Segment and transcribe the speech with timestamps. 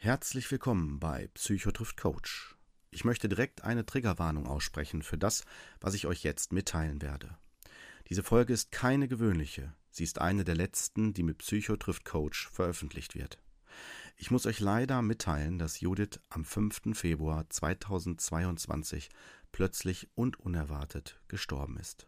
[0.00, 2.54] Herzlich willkommen bei Psychotrift Coach.
[2.92, 5.42] Ich möchte direkt eine Triggerwarnung aussprechen für das,
[5.80, 7.36] was ich euch jetzt mitteilen werde.
[8.08, 13.16] Diese Folge ist keine gewöhnliche, sie ist eine der letzten, die mit Psychotrift Coach veröffentlicht
[13.16, 13.40] wird.
[14.16, 16.96] Ich muss euch leider mitteilen, dass Judith am 5.
[16.96, 19.08] Februar 2022
[19.50, 22.06] plötzlich und unerwartet gestorben ist.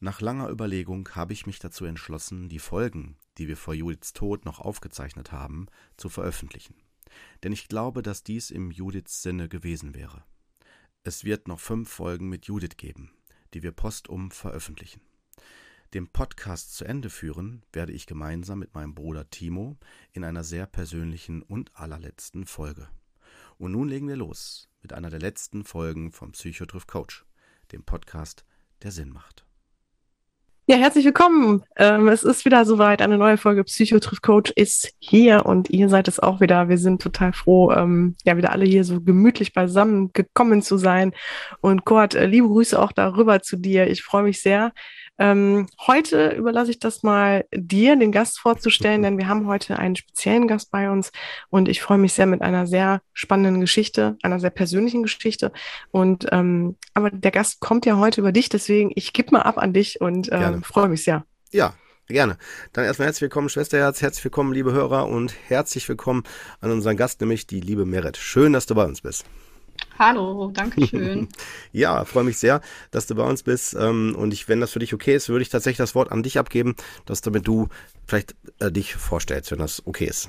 [0.00, 4.44] Nach langer Überlegung habe ich mich dazu entschlossen, die Folgen, die wir vor Judiths Tod
[4.44, 6.74] noch aufgezeichnet haben, zu veröffentlichen.
[7.42, 10.24] Denn ich glaube, dass dies im Judiths Sinne gewesen wäre.
[11.02, 13.12] Es wird noch fünf Folgen mit Judith geben,
[13.52, 15.00] die wir postum veröffentlichen.
[15.92, 19.76] Den Podcast zu Ende führen werde ich gemeinsam mit meinem Bruder Timo
[20.12, 22.88] in einer sehr persönlichen und allerletzten Folge.
[23.58, 27.24] Und nun legen wir los mit einer der letzten Folgen vom Psychotriff Coach,
[27.70, 28.44] dem Podcast,
[28.82, 29.43] der Sinn macht.
[30.66, 31.62] Ja, herzlich willkommen.
[31.76, 33.02] Ähm, es ist wieder soweit.
[33.02, 36.70] Eine neue Folge Psychotriff Coach ist hier und ihr seid es auch wieder.
[36.70, 41.12] Wir sind total froh, ähm, ja, wieder alle hier so gemütlich beisammen gekommen zu sein.
[41.60, 43.88] Und Kurt, äh, liebe Grüße auch darüber zu dir.
[43.90, 44.72] Ich freue mich sehr,
[45.18, 49.96] ähm, heute überlasse ich das mal dir, den Gast vorzustellen, denn wir haben heute einen
[49.96, 51.12] speziellen Gast bei uns
[51.50, 55.52] und ich freue mich sehr mit einer sehr spannenden Geschichte, einer sehr persönlichen Geschichte.
[55.90, 59.58] Und ähm, aber der Gast kommt ja heute über dich, deswegen ich gebe mal ab
[59.58, 61.24] an dich und ähm, freue mich sehr.
[61.52, 61.74] Ja,
[62.06, 62.36] Gerne.
[62.74, 66.24] Dann erstmal herzlich willkommen, Schwesterherz, herzlich willkommen, liebe Hörer und herzlich willkommen
[66.60, 68.18] an unseren Gast, nämlich die liebe Merit.
[68.18, 69.24] Schön, dass du bei uns bist.
[69.98, 71.28] Hallo, danke schön.
[71.72, 73.74] ja, freue mich sehr, dass du bei uns bist.
[73.74, 76.22] Ähm, und ich, wenn das für dich okay ist, würde ich tatsächlich das Wort an
[76.22, 76.74] dich abgeben,
[77.06, 77.68] dass damit du
[78.06, 80.28] vielleicht äh, dich vorstellst, wenn das okay ist.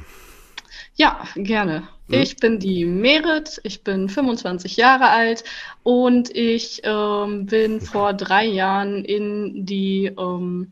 [0.95, 1.87] Ja, gerne.
[2.09, 2.21] Hm?
[2.21, 5.43] Ich bin die Merit, ich bin 25 Jahre alt
[5.83, 10.71] und ich ähm, bin vor drei Jahren in die, ähm,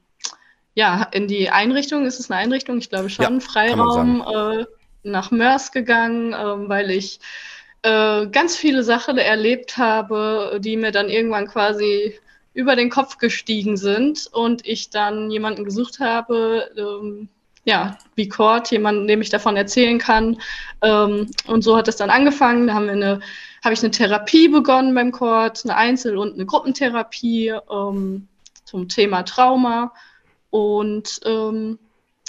[0.75, 2.78] ja, in die Einrichtung, ist es eine Einrichtung?
[2.78, 4.66] Ich glaube schon, ja, Freiraum äh,
[5.03, 7.19] nach Mörs gegangen, äh, weil ich
[7.84, 12.20] äh, ganz viele Sachen erlebt habe, die mir dann irgendwann quasi
[12.53, 17.30] über den Kopf gestiegen sind und ich dann jemanden gesucht habe, ähm,
[17.66, 20.40] ja, wie Kurt, jemanden, dem ich davon erzählen kann.
[20.81, 22.68] Ähm, und so hat es dann angefangen.
[22.68, 23.22] Da haben wir
[23.63, 28.28] habe ich eine Therapie begonnen beim Kurt, eine Einzel- und eine Gruppentherapie ähm,
[28.66, 29.94] zum Thema Trauma.
[30.50, 31.80] Und ähm,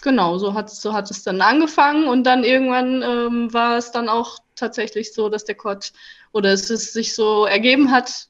[0.01, 4.09] genau, so hat, so hat es dann angefangen und dann irgendwann ähm, war es dann
[4.09, 5.93] auch tatsächlich so, dass der Kurt
[6.33, 8.29] oder es ist sich so ergeben hat,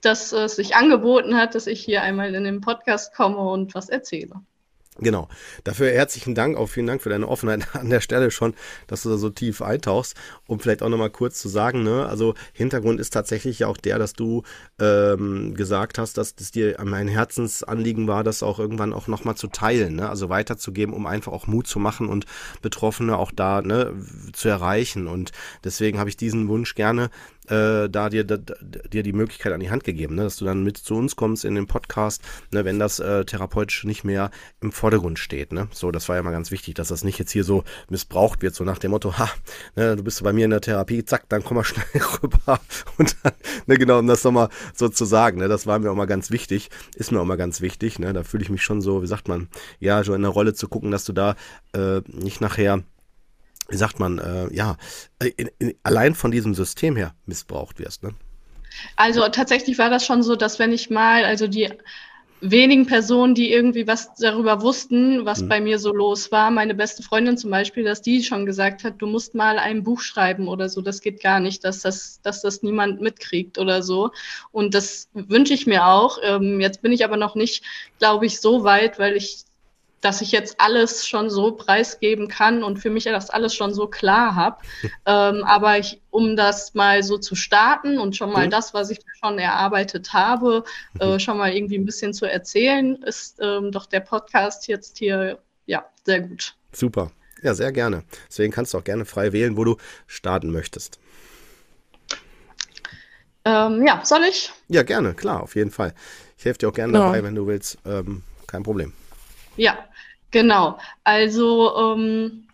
[0.00, 3.88] dass es sich angeboten hat, dass ich hier einmal in den Podcast komme und was
[3.88, 4.40] erzähle.
[5.02, 5.28] Genau.
[5.64, 8.54] Dafür herzlichen Dank, auch vielen Dank für deine Offenheit an der Stelle schon,
[8.86, 10.14] dass du da so tief eintauchst.
[10.46, 13.98] Um vielleicht auch nochmal kurz zu sagen, ne, also Hintergrund ist tatsächlich ja auch der,
[13.98, 14.42] dass du
[14.78, 19.46] ähm, gesagt hast, dass das dir mein Herzensanliegen war, das auch irgendwann auch nochmal zu
[19.46, 20.08] teilen, ne?
[20.08, 22.26] also weiterzugeben, um einfach auch Mut zu machen und
[22.60, 23.94] Betroffene auch da ne,
[24.32, 25.06] zu erreichen.
[25.06, 25.32] Und
[25.64, 27.10] deswegen habe ich diesen Wunsch gerne
[27.50, 30.22] äh, da dir, da, dir die Möglichkeit an die Hand gegeben, ne?
[30.22, 32.22] dass du dann mit zu uns kommst in den Podcast,
[32.52, 32.64] ne?
[32.64, 35.52] wenn das äh, therapeutisch nicht mehr im Vordergrund steht.
[35.52, 35.68] Ne?
[35.72, 38.56] So, das war ja mal ganz wichtig, dass das nicht jetzt hier so missbraucht wird,
[38.56, 39.30] so nach dem Motto, ha,
[39.76, 41.84] ne, du bist bei mir in der Therapie, zack, dann komm mal schnell
[42.22, 42.58] rüber.
[42.98, 43.32] Und dann,
[43.66, 45.46] ne, genau, um das nochmal so zu sagen, ne?
[45.46, 48.12] das war mir auch mal ganz wichtig, ist mir auch mal ganz wichtig, ne?
[48.12, 50.66] da fühle ich mich schon so, wie sagt man, ja, so in der Rolle zu
[50.66, 51.36] gucken, dass du da
[51.72, 52.82] äh, nicht nachher
[53.68, 54.76] wie sagt man, äh, ja,
[55.36, 58.02] in, in, allein von diesem System her missbraucht wirst.
[58.02, 58.14] Ne?
[58.96, 61.70] Also tatsächlich war das schon so, dass wenn ich mal, also die
[62.40, 65.48] wenigen Personen, die irgendwie was darüber wussten, was mhm.
[65.48, 68.94] bei mir so los war, meine beste Freundin zum Beispiel, dass die schon gesagt hat,
[68.98, 72.42] du musst mal ein Buch schreiben oder so, das geht gar nicht, dass das, dass
[72.42, 74.10] das niemand mitkriegt oder so.
[74.52, 76.18] Und das wünsche ich mir auch.
[76.22, 77.62] Ähm, jetzt bin ich aber noch nicht,
[77.98, 79.44] glaube ich, so weit, weil ich
[80.00, 83.86] dass ich jetzt alles schon so preisgeben kann und für mich das alles schon so
[83.86, 84.56] klar habe.
[85.06, 88.50] ähm, aber ich, um das mal so zu starten und schon mal mhm.
[88.50, 90.64] das, was ich schon erarbeitet habe,
[90.98, 91.20] äh, mhm.
[91.20, 95.84] schon mal irgendwie ein bisschen zu erzählen, ist ähm, doch der Podcast jetzt hier ja
[96.04, 96.54] sehr gut.
[96.72, 97.10] Super.
[97.42, 98.04] Ja, sehr gerne.
[98.28, 99.76] Deswegen kannst du auch gerne frei wählen, wo du
[100.06, 100.98] starten möchtest.
[103.44, 104.52] Ähm, ja, soll ich?
[104.68, 105.94] Ja, gerne, klar, auf jeden Fall.
[106.36, 107.78] Ich helfe dir auch gerne dabei, wenn du willst.
[107.86, 108.92] Ähm, kein Problem.
[109.56, 109.78] Ja,
[110.30, 110.78] genau.
[111.04, 112.44] Also ähm,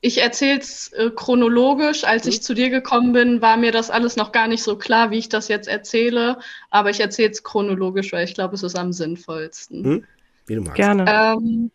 [0.00, 2.04] ich erzähle es äh, chronologisch.
[2.04, 2.30] Als mhm.
[2.30, 5.18] ich zu dir gekommen bin, war mir das alles noch gar nicht so klar, wie
[5.18, 6.38] ich das jetzt erzähle.
[6.70, 9.82] Aber ich erzähle es chronologisch, weil ich glaube, es ist am sinnvollsten.
[9.82, 10.04] Mhm.
[10.46, 10.76] Wie du magst.
[10.76, 11.04] Gerne.
[11.08, 11.70] Ähm,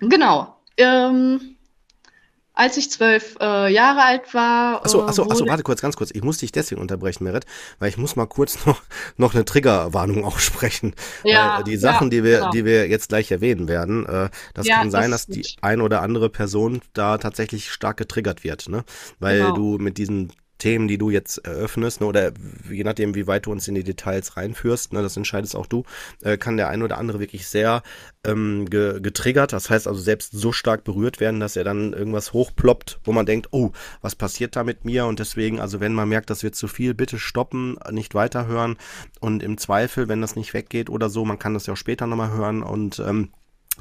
[0.00, 0.56] genau.
[0.78, 1.56] Ähm,
[2.54, 4.84] als ich zwölf äh, Jahre alt war.
[4.84, 6.10] Achso, äh, achso, achso, warte kurz, ganz kurz.
[6.12, 7.46] Ich muss dich deswegen unterbrechen, Merit,
[7.78, 8.82] weil ich muss mal kurz noch,
[9.16, 10.94] noch eine Triggerwarnung aussprechen.
[11.24, 12.50] Ja, weil die Sachen, ja, die wir, genau.
[12.50, 15.80] die wir jetzt gleich erwähnen werden, äh, das Ja, kann sein, das dass die ein
[15.80, 18.84] oder andere Person da tatsächlich stark getriggert wird, ne?
[19.18, 19.54] Weil Genau.
[19.54, 22.32] du mit diesen Themen, die du jetzt eröffnest, ne, oder
[22.70, 25.82] je nachdem, wie weit du uns in die Details reinführst, ne, das entscheidest auch du,
[26.22, 27.82] äh, kann der ein oder andere wirklich sehr
[28.24, 32.32] ähm, ge getriggert, das heißt also selbst so stark berührt werden, dass er dann irgendwas
[32.32, 33.72] hochploppt, wo man denkt, oh,
[34.02, 35.06] was passiert da mit mir?
[35.06, 38.76] Und deswegen, also wenn man merkt, das wird zu viel, bitte stoppen, nicht weiterhören
[39.18, 42.06] und im Zweifel, wenn das nicht weggeht oder so, man kann das ja auch später
[42.06, 43.30] nochmal hören und ähm,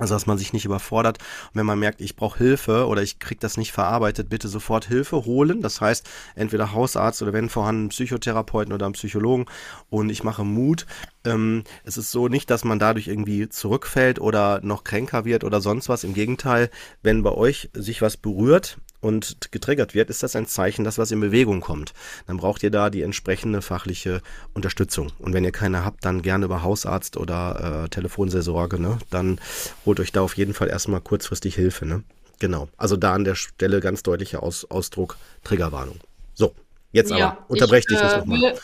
[0.01, 1.19] also, dass man sich nicht überfordert.
[1.19, 4.87] Und wenn man merkt, ich brauche Hilfe oder ich krieg das nicht verarbeitet, bitte sofort
[4.87, 5.61] Hilfe holen.
[5.61, 9.45] Das heißt, entweder Hausarzt oder wenn vorhanden Psychotherapeuten oder einen Psychologen.
[9.91, 10.87] Und ich mache Mut.
[11.23, 15.61] Ähm, es ist so nicht, dass man dadurch irgendwie zurückfällt oder noch kränker wird oder
[15.61, 16.03] sonst was.
[16.03, 16.71] Im Gegenteil,
[17.03, 21.11] wenn bei euch sich was berührt und getriggert wird, ist das ein Zeichen, dass was
[21.11, 21.93] in Bewegung kommt.
[22.27, 24.21] Dann braucht ihr da die entsprechende fachliche
[24.53, 25.11] Unterstützung.
[25.19, 28.99] Und wenn ihr keine habt, dann gerne über Hausarzt oder äh, Telefonseelsorge, ne?
[29.09, 29.39] Dann
[29.85, 32.03] holt euch da auf jeden Fall erstmal kurzfristig Hilfe, ne?
[32.39, 32.69] Genau.
[32.77, 35.99] Also da an der Stelle ganz deutlicher Aus Ausdruck Triggerwarnung.
[36.33, 36.55] So,
[36.91, 38.55] jetzt aber unterbreche dich nicht äh, nochmal.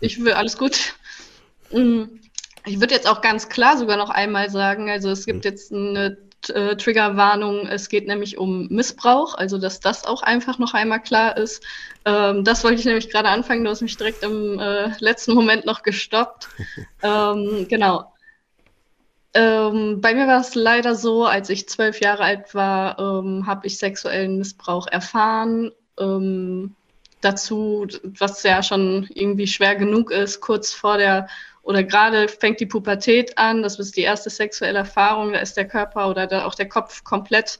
[0.00, 0.94] Ich will, alles gut.
[1.72, 2.04] Mm,
[2.64, 5.50] Ich würde jetzt auch ganz klar sogar noch einmal sagen, also es gibt Mhm.
[5.50, 6.18] jetzt eine
[6.50, 11.36] äh, Triggerwarnung, es geht nämlich um Missbrauch, also dass das auch einfach noch einmal klar
[11.36, 11.62] ist.
[12.04, 15.66] Ähm, das wollte ich nämlich gerade anfangen, du hast mich direkt im äh, letzten Moment
[15.66, 16.48] noch gestoppt.
[17.02, 18.12] ähm, genau.
[19.34, 23.66] Ähm, bei mir war es leider so, als ich zwölf Jahre alt war, ähm, habe
[23.66, 25.72] ich sexuellen Missbrauch erfahren.
[25.98, 26.74] Ähm,
[27.20, 31.28] dazu, was ja schon irgendwie schwer genug ist, kurz vor der
[31.66, 35.66] oder gerade fängt die Pubertät an, das ist die erste sexuelle Erfahrung, da ist der
[35.66, 37.58] Körper oder da auch der Kopf komplett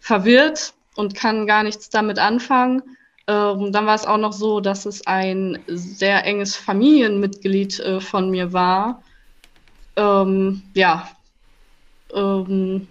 [0.00, 2.82] verwirrt und kann gar nichts damit anfangen.
[3.28, 8.30] Ähm, dann war es auch noch so, dass es ein sehr enges Familienmitglied äh, von
[8.30, 9.04] mir war.
[9.94, 11.08] Ähm, ja,
[12.12, 12.88] ähm,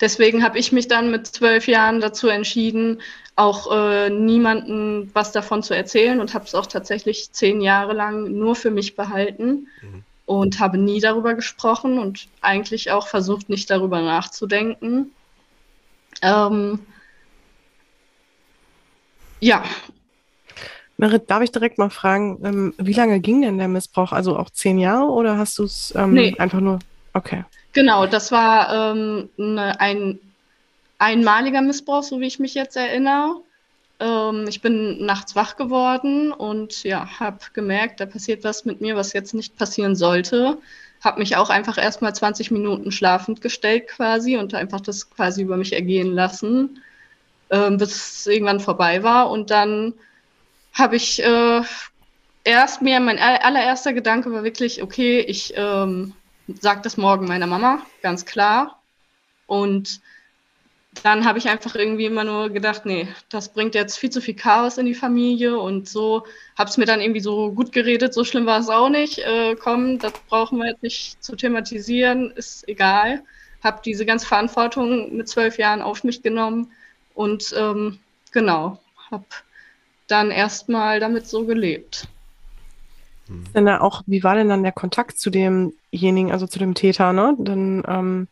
[0.00, 3.02] deswegen habe ich mich dann mit zwölf Jahren dazu entschieden,
[3.40, 8.30] auch äh, niemanden was davon zu erzählen und habe es auch tatsächlich zehn Jahre lang
[8.32, 10.04] nur für mich behalten Mhm.
[10.26, 15.10] und habe nie darüber gesprochen und eigentlich auch versucht, nicht darüber nachzudenken.
[16.22, 16.80] Ähm,
[19.40, 19.64] ja,
[20.98, 24.12] Merit, darf ich direkt mal fragen, ähm, wie lange ging denn der Missbrauch?
[24.12, 26.34] Also auch zehn Jahre oder hast du es ähm, Nee.
[26.38, 26.78] einfach nur?
[27.14, 27.42] Okay.
[27.72, 30.18] Genau, das war ähm, ne, ein
[31.00, 33.42] einmaliger Missbrauch, so wie ich mich jetzt erinnere.
[33.98, 38.96] Ähm, ich bin nachts wach geworden und ja, habe gemerkt, da passiert was mit mir,
[38.96, 40.58] was jetzt nicht passieren sollte.
[41.02, 45.56] Habe mich auch einfach erstmal 20 Minuten schlafend gestellt quasi und einfach das quasi über
[45.56, 46.82] mich ergehen lassen,
[47.50, 49.30] ähm, bis es irgendwann vorbei war.
[49.30, 49.94] Und dann
[50.74, 51.62] habe ich äh,
[52.44, 56.12] erst mir, mein aller- allererster Gedanke war wirklich, okay, ich ähm,
[56.60, 58.82] sag das morgen meiner Mama, ganz klar.
[59.46, 60.00] Und
[61.02, 64.34] dann habe ich einfach irgendwie immer nur gedacht, nee, das bringt jetzt viel zu viel
[64.34, 66.24] Chaos in die Familie und so
[66.58, 69.18] habe es mir dann irgendwie so gut geredet, so schlimm war es auch nicht.
[69.18, 73.22] Äh, komm, das brauchen wir jetzt nicht zu thematisieren, ist egal.
[73.62, 76.72] Habe diese ganze Verantwortung mit zwölf Jahren auf mich genommen
[77.14, 77.98] und ähm,
[78.32, 78.78] genau,
[79.10, 79.24] habe
[80.08, 82.08] dann erstmal damit so gelebt.
[83.54, 87.12] Denn da auch, wie war denn dann der Kontakt zu demjenigen, also zu dem Täter,
[87.12, 87.36] ne?
[87.38, 88.28] Dann ähm,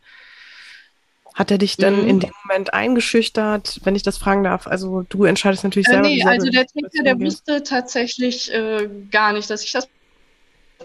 [1.39, 2.07] hat er dich dann Mhm.
[2.09, 4.67] in dem Moment eingeschüchtert, wenn ich das fragen darf.
[4.67, 6.07] Also du entscheidest natürlich Äh, selber.
[6.09, 9.87] nee, also der Täter, der wusste tatsächlich äh, gar nicht, dass ich das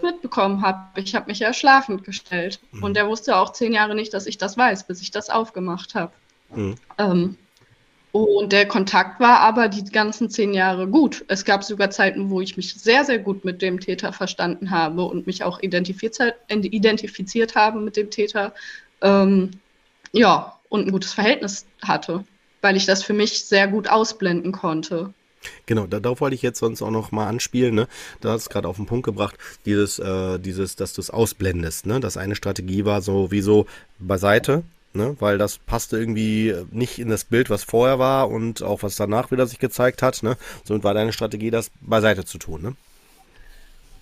[0.01, 0.79] mitbekommen habe.
[1.01, 2.61] Ich habe mich ja schlafend gestellt.
[2.71, 2.83] Mhm.
[2.83, 5.93] Und der wusste auch zehn Jahre nicht, dass ich das weiß, bis ich das aufgemacht
[5.93, 6.13] habe.
[6.55, 6.75] Mhm.
[6.97, 7.37] Ähm,
[8.13, 11.25] und der Kontakt war aber die ganzen zehn Jahre gut.
[11.27, 15.03] Es gab sogar Zeiten, wo ich mich sehr, sehr gut mit dem Täter verstanden habe
[15.03, 18.53] und mich auch identifiziert, identifiziert habe mit dem Täter.
[19.01, 19.51] Ähm,
[20.15, 22.23] ja, und ein gutes Verhältnis hatte,
[22.61, 25.13] weil ich das für mich sehr gut ausblenden konnte.
[25.67, 27.75] Genau, da, darauf wollte ich jetzt sonst auch noch mal anspielen.
[27.75, 27.87] Ne?
[28.21, 31.11] Da hast du es gerade auf den Punkt gebracht, dieses, äh, dieses, dass du es
[31.11, 31.85] ausblendest.
[31.85, 31.99] Ne?
[31.99, 33.67] Das eine Strategie war so wie so
[33.99, 35.15] beiseite, ne?
[35.19, 39.29] weil das passte irgendwie nicht in das Bild, was vorher war und auch was danach
[39.29, 40.23] wieder sich gezeigt hat.
[40.23, 40.37] Ne?
[40.63, 42.61] Somit war deine Strategie, das beiseite zu tun.
[42.63, 42.75] Ne?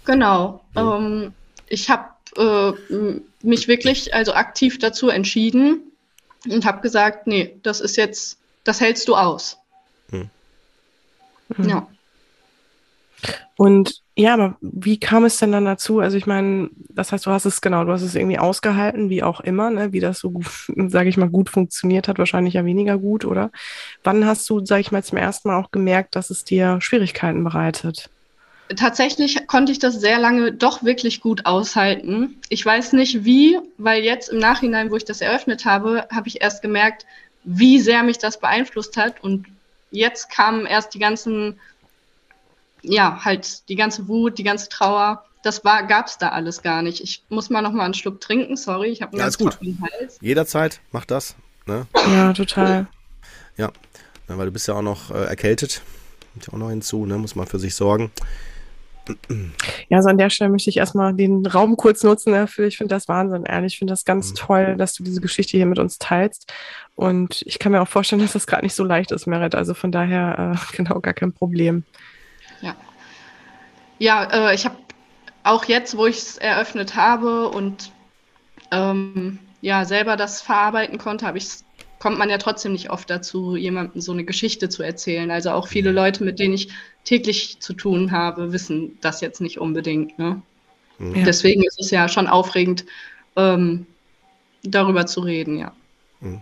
[0.06, 0.64] Genau.
[0.76, 0.98] Ja.
[0.98, 1.34] Ähm,
[1.68, 2.06] ich habe
[2.38, 2.72] äh,
[3.42, 5.82] mich wirklich also aktiv dazu entschieden
[6.50, 9.58] und habe gesagt, nee, das ist jetzt, das hältst du aus.
[10.10, 10.30] Mhm.
[11.58, 11.88] Ja.
[13.56, 16.00] Und Ja, aber wie kam es denn dann dazu?
[16.00, 19.24] Also ich meine, das heißt, du hast es genau, du hast es irgendwie ausgehalten, wie
[19.24, 19.92] auch immer, ne?
[19.92, 20.34] wie das so,
[20.88, 23.52] sage ich mal, gut funktioniert hat, wahrscheinlich ja weniger gut, oder?
[24.04, 27.44] Wann hast du, sage ich mal, zum ersten Mal auch gemerkt, dass es dir Schwierigkeiten
[27.44, 28.10] bereitet?
[28.76, 32.42] Tatsächlich konnte ich das sehr lange doch wirklich gut aushalten.
[32.50, 36.42] Ich weiß nicht wie, weil jetzt im Nachhinein, wo ich das eröffnet habe, habe ich
[36.42, 37.06] erst gemerkt,
[37.44, 39.22] wie sehr mich das beeinflusst hat.
[39.22, 39.48] Und
[39.92, 41.60] jetzt kamen erst die ganzen
[42.84, 47.02] ja, halt die ganze Wut, die ganze Trauer, das war, gab's da alles gar nicht.
[47.02, 49.58] Ich muss mal noch mal einen Schluck trinken, sorry, ich habe einen ja, ganz gut.
[49.82, 50.18] Hals.
[50.22, 51.36] Jederzeit, mach das.
[51.66, 51.88] Ne?
[51.96, 52.88] Ja, total.
[53.58, 53.72] Ja,
[54.28, 55.82] weil du bist ja auch noch äh, erkältet.
[56.34, 57.18] Kommt ja auch noch hinzu, ne?
[57.18, 58.12] Muss man für sich sorgen.
[59.90, 62.68] Ja, also an der Stelle möchte ich erstmal den Raum kurz nutzen dafür.
[62.68, 63.74] Ich finde das Wahnsinn, ehrlich.
[63.74, 64.36] Ich finde das ganz mhm.
[64.36, 66.52] toll, dass du diese Geschichte hier mit uns teilst.
[66.96, 69.56] Und ich kann mir auch vorstellen, dass das gerade nicht so leicht ist, Merit.
[69.56, 71.84] Also von daher äh, genau gar kein Problem.
[72.62, 72.76] Ja,
[74.00, 74.78] ja äh, ich habe
[75.44, 77.92] auch jetzt, wo ich es eröffnet habe und
[78.72, 81.50] ähm, ja selber das verarbeiten konnte, habe ich
[82.04, 85.32] kommt man ja trotzdem nicht oft dazu, jemandem so eine Geschichte zu erzählen.
[85.32, 85.96] Also auch viele mhm.
[85.96, 86.68] Leute, mit denen ich
[87.06, 90.20] täglich zu tun habe, wissen das jetzt nicht unbedingt.
[90.20, 90.42] Ne?
[91.00, 91.24] Ja.
[91.24, 92.84] Deswegen ist es ja schon aufregend,
[93.38, 93.86] ähm,
[94.64, 95.72] darüber zu reden, ja.
[96.20, 96.42] Mhm.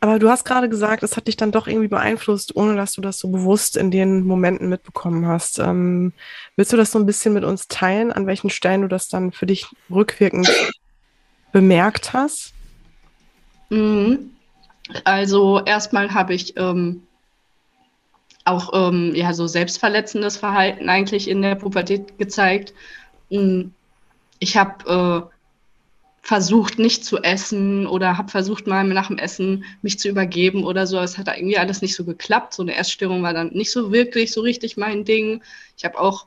[0.00, 3.02] Aber du hast gerade gesagt, es hat dich dann doch irgendwie beeinflusst, ohne dass du
[3.02, 5.58] das so bewusst in den Momenten mitbekommen hast.
[5.58, 6.14] Ähm,
[6.56, 9.32] willst du das so ein bisschen mit uns teilen, an welchen Stellen du das dann
[9.32, 10.50] für dich rückwirkend
[11.52, 12.54] bemerkt hast?
[13.68, 14.30] Mhm.
[15.04, 17.02] Also erstmal habe ich ähm,
[18.44, 22.74] auch ähm, ja so selbstverletzendes Verhalten eigentlich in der Pubertät gezeigt.
[23.30, 23.72] Mhm.
[24.38, 25.32] Ich habe äh,
[26.22, 30.86] versucht, nicht zu essen oder habe versucht, mal nach dem Essen mich zu übergeben oder
[30.86, 30.98] so.
[30.98, 32.54] Es hat irgendwie alles nicht so geklappt.
[32.54, 35.42] So eine Essstörung war dann nicht so wirklich so richtig mein Ding.
[35.76, 36.26] Ich habe auch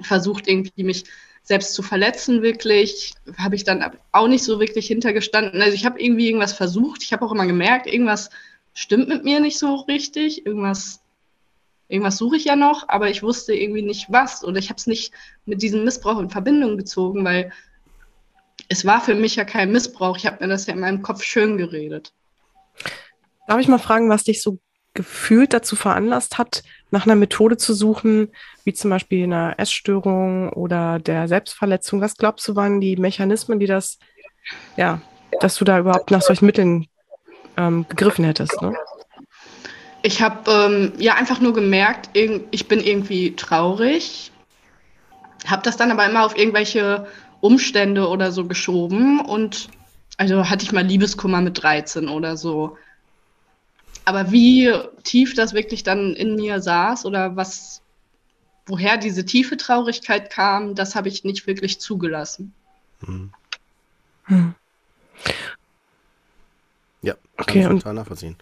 [0.00, 1.04] versucht, irgendwie mich
[1.42, 3.12] selbst zu verletzen, wirklich.
[3.36, 5.60] Habe ich dann auch nicht so wirklich hintergestanden.
[5.60, 7.02] Also ich habe irgendwie irgendwas versucht.
[7.02, 8.30] Ich habe auch immer gemerkt, irgendwas
[8.72, 10.46] stimmt mit mir nicht so richtig.
[10.46, 11.00] Irgendwas,
[11.88, 14.44] irgendwas suche ich ja noch, aber ich wusste irgendwie nicht was.
[14.44, 15.12] Oder ich habe es nicht
[15.44, 17.52] mit diesem Missbrauch in Verbindung gezogen, weil
[18.68, 20.16] es war für mich ja kein Missbrauch.
[20.16, 22.12] Ich habe mir das ja in meinem Kopf schön geredet.
[23.48, 24.60] Darf ich mal fragen, was dich so
[24.94, 28.28] gefühlt dazu veranlasst hat, nach einer Methode zu suchen,
[28.64, 32.00] wie zum Beispiel einer Essstörung oder der Selbstverletzung?
[32.00, 33.98] Was glaubst du, waren die Mechanismen, die das,
[34.76, 35.00] ja,
[35.40, 36.86] dass du da überhaupt nach solchen Mitteln
[37.56, 38.60] ähm, gegriffen hättest?
[38.60, 38.74] Ne?
[40.02, 44.32] Ich habe ähm, ja einfach nur gemerkt, ich bin irgendwie traurig,
[45.46, 47.06] habe das dann aber immer auf irgendwelche
[47.40, 49.68] Umstände oder so geschoben und
[50.16, 52.76] also hatte ich mal Liebeskummer mit 13 oder so.
[54.04, 57.82] Aber wie tief das wirklich dann in mir saß oder was,
[58.66, 62.52] woher diese tiefe Traurigkeit kam, das habe ich nicht wirklich zugelassen.
[63.04, 63.32] Hm.
[64.24, 64.54] Hm.
[67.02, 68.36] Ja, kann okay, ich total nachvollziehen.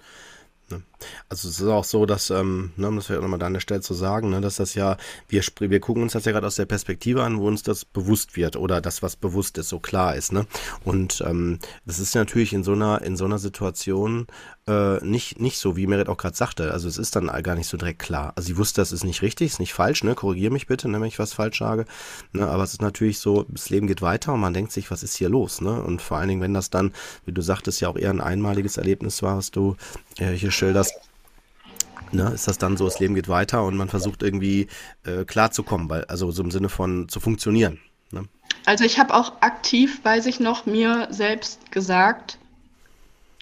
[0.68, 0.82] Ne?
[1.28, 3.60] Also es ist auch so, dass, ähm, ne, um das vielleicht nochmal da an der
[3.60, 4.96] Stelle zu sagen, ne, dass das ja,
[5.28, 8.36] wir, wir gucken uns das ja gerade aus der Perspektive an, wo uns das bewusst
[8.36, 10.32] wird oder das, was bewusst ist, so klar ist.
[10.32, 10.46] Ne?
[10.84, 14.26] Und ähm, das ist natürlich in so einer, in so einer Situation
[14.68, 16.72] äh, nicht, nicht so, wie Merit auch gerade sagte.
[16.72, 18.32] Also es ist dann gar nicht so direkt klar.
[18.36, 20.14] Also sie wusste, das ist nicht richtig, ist nicht falsch, ne?
[20.14, 21.86] Korrigiere mich bitte, ne, wenn ich was falsch sage.
[22.32, 22.46] Ne?
[22.46, 25.16] Aber es ist natürlich so, das Leben geht weiter und man denkt sich, was ist
[25.16, 25.60] hier los?
[25.60, 25.82] Ne?
[25.82, 26.92] Und vor allen Dingen, wenn das dann,
[27.24, 29.76] wie du sagtest, ja auch eher ein einmaliges Erlebnis war, was du
[30.18, 30.87] äh, hier schilderst,
[32.12, 34.68] Ne, ist das dann so, das Leben geht weiter und man versucht irgendwie
[35.04, 37.78] äh, klarzukommen, weil, also so im Sinne von zu funktionieren.
[38.12, 38.24] Ne?
[38.64, 42.38] Also ich habe auch aktiv, weiß ich noch, mir selbst gesagt,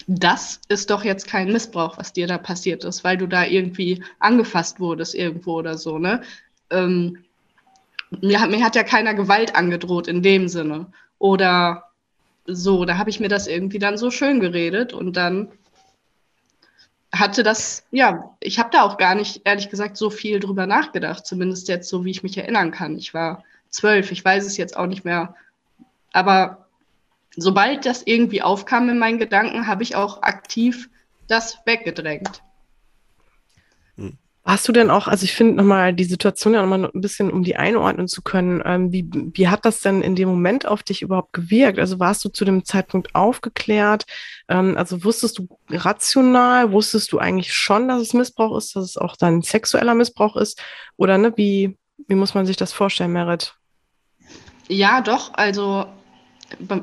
[0.07, 4.03] das ist doch jetzt kein Missbrauch, was dir da passiert ist, weil du da irgendwie
[4.19, 6.23] angefasst wurdest irgendwo oder so, ne?
[6.71, 7.25] Ähm,
[8.21, 10.87] mir, mir hat ja keiner Gewalt angedroht in dem Sinne.
[11.19, 11.85] Oder
[12.47, 15.49] so, da habe ich mir das irgendwie dann so schön geredet und dann
[17.19, 21.27] hatte das, ja, ich habe da auch gar nicht, ehrlich gesagt, so viel drüber nachgedacht,
[21.27, 22.97] zumindest jetzt so, wie ich mich erinnern kann.
[22.97, 25.35] Ich war zwölf, ich weiß es jetzt auch nicht mehr.
[26.13, 26.67] Aber
[27.37, 30.89] sobald das irgendwie aufkam in meinen Gedanken, habe ich auch aktiv
[31.29, 32.43] das weggedrängt.
[34.49, 37.43] Hast du denn auch, also ich finde nochmal die Situation ja nochmal ein bisschen, um
[37.43, 41.03] die einordnen zu können, ähm, wie, wie hat das denn in dem Moment auf dich
[41.03, 41.81] überhaupt gewirkt?
[41.81, 44.07] Also warst du zu dem Zeitpunkt aufgeklärt?
[44.49, 48.97] Ähm, also wusstest du rational, wusstest du eigentlich schon, dass es Missbrauch ist, dass es
[48.97, 50.63] auch dann sexueller Missbrauch ist?
[50.97, 51.77] Oder ne, wie,
[52.07, 53.57] wie muss man sich das vorstellen, Merit?
[54.69, 55.35] Ja, doch.
[55.35, 55.87] Also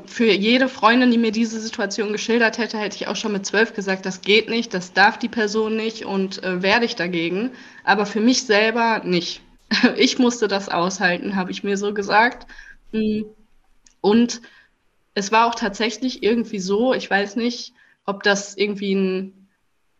[0.05, 3.73] für jede Freundin, die mir diese Situation geschildert hätte, hätte ich auch schon mit zwölf
[3.73, 7.51] gesagt, das geht nicht, das darf die Person nicht und äh, werde ich dagegen.
[7.83, 9.41] Aber für mich selber nicht.
[9.97, 12.47] ich musste das aushalten, habe ich mir so gesagt.
[12.91, 13.23] Mm.
[14.01, 14.41] Und
[15.13, 17.73] es war auch tatsächlich irgendwie so, ich weiß nicht,
[18.05, 19.31] ob das irgendwie eine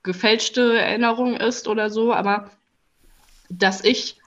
[0.03, 2.51] gefälschte Erinnerung ist oder so, aber
[3.49, 4.17] dass ich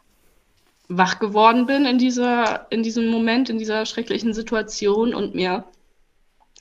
[0.89, 5.65] wach geworden bin in dieser, in diesem Moment, in dieser schrecklichen Situation und mir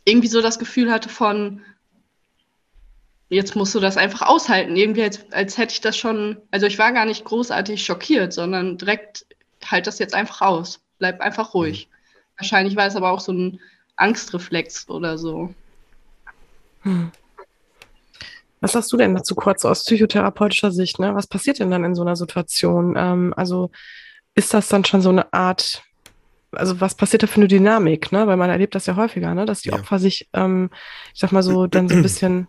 [0.03, 1.61] irgendwie so das Gefühl hatte von,
[3.29, 4.75] jetzt musst du das einfach aushalten.
[4.75, 8.77] Irgendwie als, als hätte ich das schon, also ich war gar nicht großartig schockiert, sondern
[8.77, 9.25] direkt
[9.63, 10.79] halt das jetzt einfach aus.
[10.99, 11.87] Bleib einfach ruhig.
[11.87, 11.95] Mhm.
[12.37, 13.59] Wahrscheinlich war es aber auch so ein
[13.95, 15.53] Angstreflex oder so.
[16.81, 17.11] Hm.
[18.61, 20.99] Was sagst du denn dazu kurz aus psychotherapeutischer Sicht?
[20.99, 21.13] Ne?
[21.15, 22.95] Was passiert denn dann in so einer Situation?
[22.97, 23.71] Ähm, also
[24.35, 25.83] ist das dann schon so eine Art,
[26.51, 28.11] also was passiert da für eine Dynamik?
[28.11, 28.27] Ne?
[28.27, 29.45] Weil man erlebt das ja häufiger, ne?
[29.45, 29.75] dass die ja.
[29.75, 30.69] Opfer sich, ähm,
[31.13, 32.47] ich sag mal so, dann so ein bisschen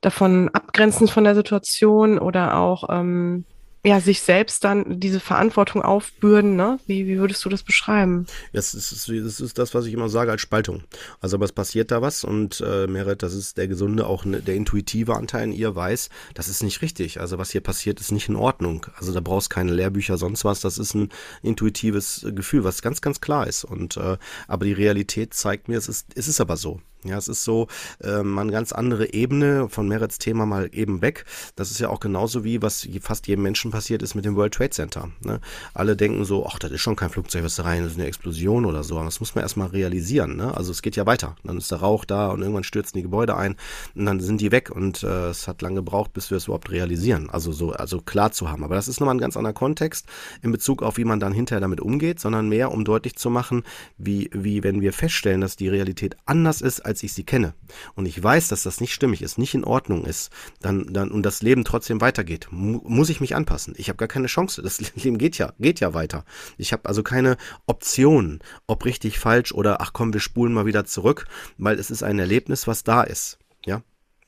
[0.00, 3.44] davon abgrenzen von der Situation oder auch ähm,
[3.84, 6.80] ja, sich selbst dann diese Verantwortung aufbürden, ne?
[6.86, 8.26] Wie, wie würdest du das beschreiben?
[8.52, 10.82] Das ist, das ist das, was ich immer sage als Spaltung.
[11.20, 14.42] Also, aber es passiert da was und äh, Merit, das ist der gesunde, auch ne,
[14.42, 17.20] der intuitive Anteil in ihr weiß, das ist nicht richtig.
[17.20, 18.86] Also, was hier passiert, ist nicht in Ordnung.
[18.96, 20.60] Also, da brauchst keine Lehrbücher, sonst was.
[20.60, 21.10] Das ist ein
[21.42, 23.64] intuitives Gefühl, was ganz, ganz klar ist.
[23.64, 24.18] Und äh,
[24.48, 26.80] aber die Realität zeigt mir, es ist, es ist aber so.
[27.04, 27.68] Ja, es ist so,
[28.02, 31.24] äh, mal eine ganz andere Ebene von Merits Thema mal eben weg.
[31.54, 34.54] Das ist ja auch genauso wie, was fast jedem Menschen passiert ist mit dem World
[34.54, 35.10] Trade Center.
[35.20, 35.40] Ne?
[35.74, 38.64] Alle denken so, ach, das ist schon kein Flugzeug, was da rein ist, eine Explosion
[38.64, 39.02] oder so.
[39.02, 40.36] Das muss man erstmal realisieren.
[40.36, 40.56] Ne?
[40.56, 41.36] Also es geht ja weiter.
[41.44, 43.56] Dann ist der Rauch da und irgendwann stürzen die Gebäude ein
[43.94, 46.70] und dann sind die weg und äh, es hat lange gebraucht, bis wir es überhaupt
[46.70, 47.30] realisieren.
[47.30, 48.64] Also so, also klar zu haben.
[48.64, 50.06] Aber das ist nochmal ein ganz anderer Kontext
[50.42, 53.62] in Bezug auf, wie man dann hinterher damit umgeht, sondern mehr, um deutlich zu machen,
[53.98, 57.54] wie, wie wenn wir feststellen, dass die Realität anders ist, als ich sie kenne
[57.94, 60.30] und ich weiß, dass das nicht stimmig ist, nicht in Ordnung ist,
[60.60, 63.74] dann, dann und das Leben trotzdem weitergeht, mu muss ich mich anpassen.
[63.76, 64.62] Ich habe gar keine Chance.
[64.62, 66.24] Das Leben geht ja, geht ja weiter.
[66.56, 70.84] Ich habe also keine Option, ob richtig, falsch oder ach komm, wir spulen mal wieder
[70.84, 71.26] zurück,
[71.58, 73.38] weil es ist ein Erlebnis, was da ist.
[73.64, 73.82] Ja.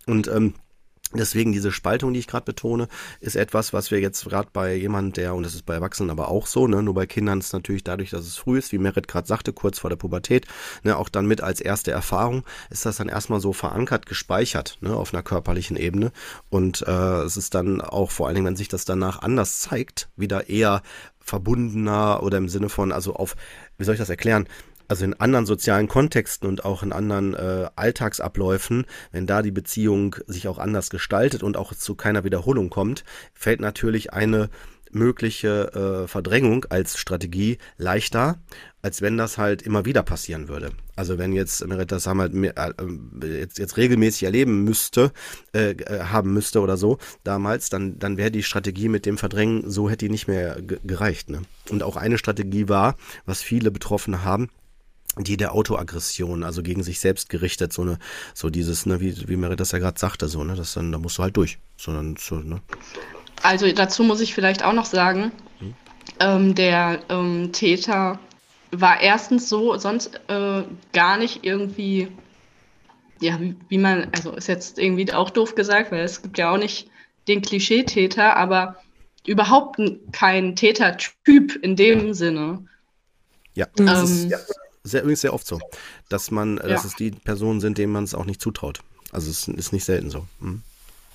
[0.07, 0.55] Und ähm,
[1.13, 2.87] Deswegen diese Spaltung, die ich gerade betone,
[3.19, 6.29] ist etwas, was wir jetzt gerade bei jemand, der, und das ist bei Erwachsenen aber
[6.29, 9.09] auch so, ne, nur bei Kindern ist natürlich dadurch, dass es früh ist, wie Merit
[9.09, 10.47] gerade sagte, kurz vor der Pubertät,
[10.85, 14.95] ne, auch dann mit als erste Erfahrung, ist das dann erstmal so verankert, gespeichert, ne,
[14.95, 16.13] auf einer körperlichen Ebene.
[16.49, 20.11] Und äh, es ist dann auch, vor allen Dingen, wenn sich das danach anders zeigt,
[20.17, 20.83] wieder eher
[21.19, 23.35] verbundener oder im Sinne von, also auf,
[23.79, 24.47] wie soll ich das erklären?
[24.91, 30.17] Also in anderen sozialen Kontexten und auch in anderen äh, Alltagsabläufen, wenn da die Beziehung
[30.27, 34.51] sich auch anders gestaltet und auch zu keiner Wiederholung kommt, fällt natürlich eine
[34.91, 38.41] mögliche äh, Verdrängung als Strategie leichter,
[38.83, 40.73] als wenn das halt immer wieder passieren würde.
[40.97, 45.13] Also wenn jetzt Merit das haben halt äh, jetzt, jetzt regelmäßig erleben müsste,
[45.55, 49.71] äh, äh, haben müsste oder so damals, dann, dann wäre die Strategie mit dem Verdrängen,
[49.71, 51.31] so hätte die nicht mehr gereicht.
[51.31, 51.43] Ne?
[51.71, 54.49] Und auch eine Strategie war, was viele Betroffene haben,
[55.19, 57.99] die der Autoaggression, also gegen sich selbst gerichtet, so eine,
[58.35, 60.99] so dieses, ne, wie, wie Merit das ja gerade sagte, so, ne, das dann, da
[60.99, 61.59] musst du halt durch.
[61.77, 62.61] Sondern so, ne.
[63.43, 65.75] Also dazu muss ich vielleicht auch noch sagen, hm?
[66.21, 68.19] ähm, der ähm, Täter
[68.71, 72.09] war erstens so, sonst äh, gar nicht irgendwie,
[73.21, 76.53] ja, wie, wie, man, also ist jetzt irgendwie auch doof gesagt, weil es gibt ja
[76.53, 76.89] auch nicht
[77.27, 78.77] den Klischee-Täter, aber
[79.27, 79.81] überhaupt
[80.13, 82.65] kein Tätertyp in dem Sinne.
[83.55, 84.39] Ja, das ähm, ist, ja
[84.83, 85.61] sehr, übrigens sehr oft so,
[86.09, 86.69] dass man, ja.
[86.69, 88.81] dass es die Personen sind, denen man es auch nicht zutraut.
[89.13, 90.27] Also es ist nicht selten so.
[90.39, 90.63] Mhm.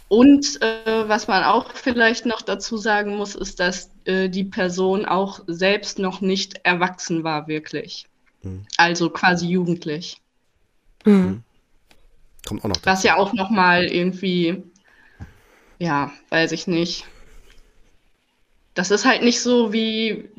[0.07, 5.05] Und äh, was man auch vielleicht noch dazu sagen muss, ist, dass äh, die Person
[5.05, 8.05] auch selbst noch nicht erwachsen war, wirklich.
[8.43, 8.65] Mhm.
[8.77, 10.21] Also quasi jugendlich.
[11.05, 11.13] Mhm.
[11.13, 11.43] mhm.
[12.47, 12.85] Kommt auch noch dazu.
[12.85, 14.61] Was ja auch nochmal irgendwie,
[15.79, 17.07] ja, weiß ich nicht.
[18.75, 20.29] Das ist halt nicht so wie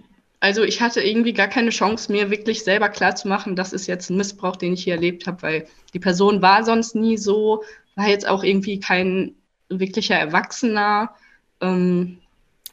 [0.46, 4.16] also ich hatte irgendwie gar keine Chance, mir wirklich selber klarzumachen, das ist jetzt ein
[4.16, 7.64] Missbrauch, den ich hier erlebt habe, weil die Person war sonst nie so,
[7.96, 9.34] war jetzt auch irgendwie kein
[9.68, 11.10] wirklicher Erwachsener.
[11.60, 12.18] Ähm,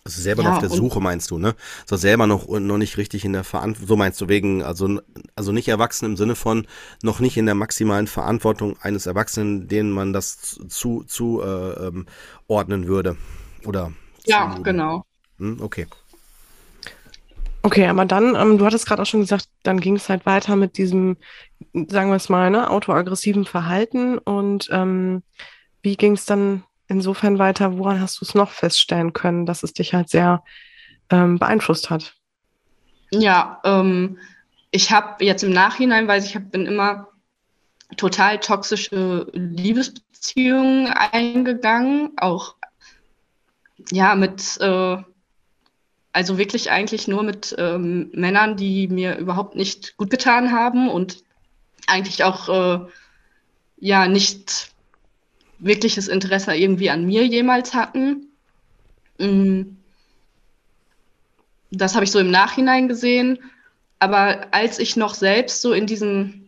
[0.03, 1.55] also selber ja, noch auf der Suche meinst du, ne?
[1.87, 5.01] So selber noch noch nicht richtig in der Verantwortung, so meinst du wegen, also
[5.35, 6.67] also nicht erwachsen im Sinne von
[7.01, 12.05] noch nicht in der maximalen Verantwortung eines Erwachsenen, denen man das zu zu äh, ähm,
[12.47, 13.17] ordnen würde,
[13.65, 13.93] oder?
[14.27, 15.05] Ja, zu, genau.
[15.39, 15.87] Hm, okay.
[17.65, 20.57] Okay, aber dann, ähm, du hattest gerade auch schon gesagt, dann ging es halt weiter
[20.57, 21.15] mit diesem,
[21.73, 24.17] sagen wir es mal, ne, autoaggressiven Verhalten.
[24.17, 25.23] Und ähm,
[25.81, 27.77] wie ging es dann insofern weiter?
[27.77, 30.43] Woran hast du es noch feststellen können, dass es dich halt sehr
[31.09, 32.15] ähm, beeinflusst hat?
[33.11, 34.17] Ja, ähm,
[34.71, 37.07] ich habe jetzt im Nachhinein, weil ich hab, bin immer
[37.95, 42.55] total toxische Liebesbeziehungen eingegangen, auch
[43.89, 44.97] ja mit äh,
[46.13, 51.23] also wirklich eigentlich nur mit ähm, Männern, die mir überhaupt nicht gut getan haben und
[51.87, 52.87] eigentlich auch äh,
[53.77, 54.69] ja nicht
[55.57, 58.27] wirkliches Interesse irgendwie an mir jemals hatten.
[59.17, 59.63] Mm.
[61.71, 63.39] Das habe ich so im Nachhinein gesehen.
[63.97, 66.47] Aber als ich noch selbst so in diesen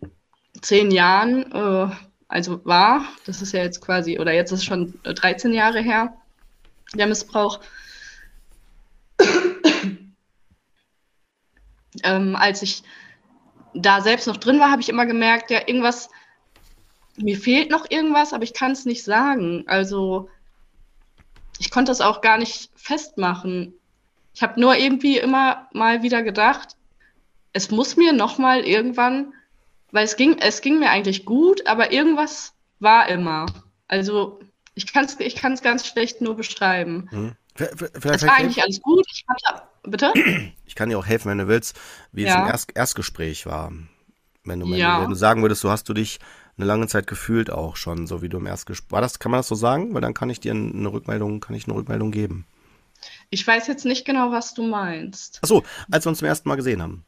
[0.61, 1.95] zehn Jahren, äh,
[2.27, 6.13] also war, das ist ja jetzt quasi, oder jetzt ist schon 13 Jahre her,
[6.93, 7.59] der Missbrauch,
[12.03, 12.83] ähm, als ich
[13.73, 16.09] da selbst noch drin war, habe ich immer gemerkt, ja, irgendwas,
[17.17, 19.63] mir fehlt noch irgendwas, aber ich kann es nicht sagen.
[19.67, 20.29] Also
[21.59, 23.73] ich konnte es auch gar nicht festmachen.
[24.33, 26.75] Ich habe nur irgendwie immer mal wieder gedacht,
[27.53, 29.33] es muss mir noch mal irgendwann,
[29.91, 33.45] weil es ging, es ging mir eigentlich gut, aber irgendwas war immer.
[33.87, 34.39] Also
[34.73, 37.07] ich kann es ich kann's ganz schlecht nur beschreiben.
[37.11, 37.35] Hm.
[37.55, 39.05] Vielleicht, es war eigentlich alles gut.
[39.09, 40.13] Ich hatte, bitte?
[40.67, 41.79] Ich kann dir auch helfen, wenn du willst,
[42.11, 42.29] wie ja.
[42.29, 43.71] es im Erst Erstgespräch war.
[44.43, 45.01] Wenn du, ja.
[45.01, 46.19] wenn du sagen würdest, so hast du dich
[46.57, 48.91] eine lange Zeit gefühlt auch schon, so wie du im Erstgespräch.
[48.91, 49.93] War das, kann man das so sagen?
[49.93, 52.45] Weil dann kann ich dir eine Rückmeldung, kann ich eine Rückmeldung geben.
[53.29, 55.39] Ich weiß jetzt nicht genau, was du meinst.
[55.41, 57.05] Ach so, als wir uns zum ersten Mal gesehen haben.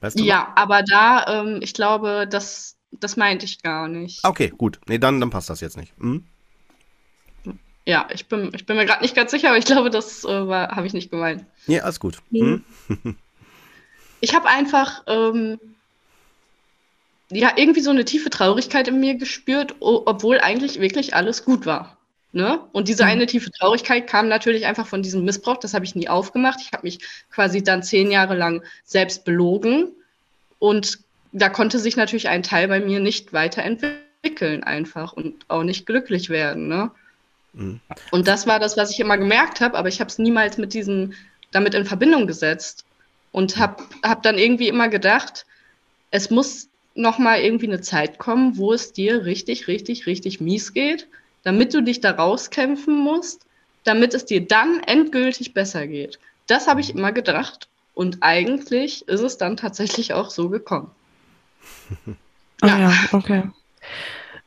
[0.00, 0.56] Weißt du ja, noch?
[0.56, 4.24] aber da, ähm, ich glaube, das, das meinte ich gar nicht.
[4.24, 4.80] Okay, gut.
[4.86, 5.92] Nee, dann, dann passt das jetzt nicht.
[5.98, 6.26] Hm?
[7.86, 10.28] Ja, ich bin, ich bin mir gerade nicht ganz sicher, aber ich glaube, das äh,
[10.28, 11.44] habe ich nicht gemeint.
[11.66, 12.18] Ja, alles gut.
[12.32, 12.64] Hm.
[14.20, 15.58] ich habe einfach ähm,
[17.30, 21.96] ja, irgendwie so eine tiefe Traurigkeit in mir gespürt, obwohl eigentlich wirklich alles gut war.
[22.32, 22.60] Ne?
[22.72, 23.10] Und diese mhm.
[23.10, 25.56] eine tiefe Traurigkeit kam natürlich einfach von diesem Missbrauch.
[25.56, 26.60] Das habe ich nie aufgemacht.
[26.60, 26.98] Ich habe mich
[27.30, 29.88] quasi dann zehn Jahre lang selbst belogen.
[30.58, 30.98] Und
[31.32, 36.28] da konnte sich natürlich ein Teil bei mir nicht weiterentwickeln, einfach und auch nicht glücklich
[36.28, 36.68] werden.
[36.68, 36.90] Ne?
[37.56, 37.80] Mhm.
[38.12, 40.74] Und das war das, was ich immer gemerkt habe, aber ich habe es niemals mit
[40.74, 41.14] diesen,
[41.50, 42.84] damit in Verbindung gesetzt.
[43.32, 45.44] Und habe hab dann irgendwie immer gedacht,
[46.10, 51.06] es muss nochmal irgendwie eine Zeit kommen, wo es dir richtig, richtig, richtig mies geht,
[51.42, 53.44] damit du dich da rauskämpfen musst,
[53.84, 56.18] damit es dir dann endgültig besser geht.
[56.46, 60.90] Das habe ich immer gedacht und eigentlich ist es dann tatsächlich auch so gekommen.
[62.62, 63.42] Ah ja, ja okay.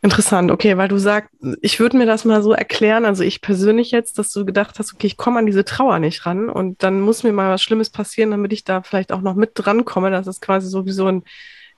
[0.01, 1.29] Interessant, okay, weil du sagst,
[1.62, 4.93] ich würde mir das mal so erklären, also ich persönlich jetzt, dass du gedacht hast,
[4.93, 7.89] okay, ich komme an diese Trauer nicht ran und dann muss mir mal was Schlimmes
[7.89, 10.09] passieren, damit ich da vielleicht auch noch mit dran komme.
[10.09, 11.23] Das ist quasi so wie so ein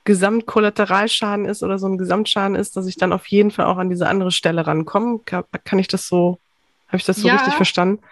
[0.04, 3.90] Gesamtkollateralschaden ist oder so ein Gesamtschaden ist, dass ich dann auf jeden Fall auch an
[3.90, 5.20] diese andere Stelle rankomme.
[5.26, 6.38] Kann, kann ich das so,
[6.90, 8.04] habe ich das so ja, richtig verstanden?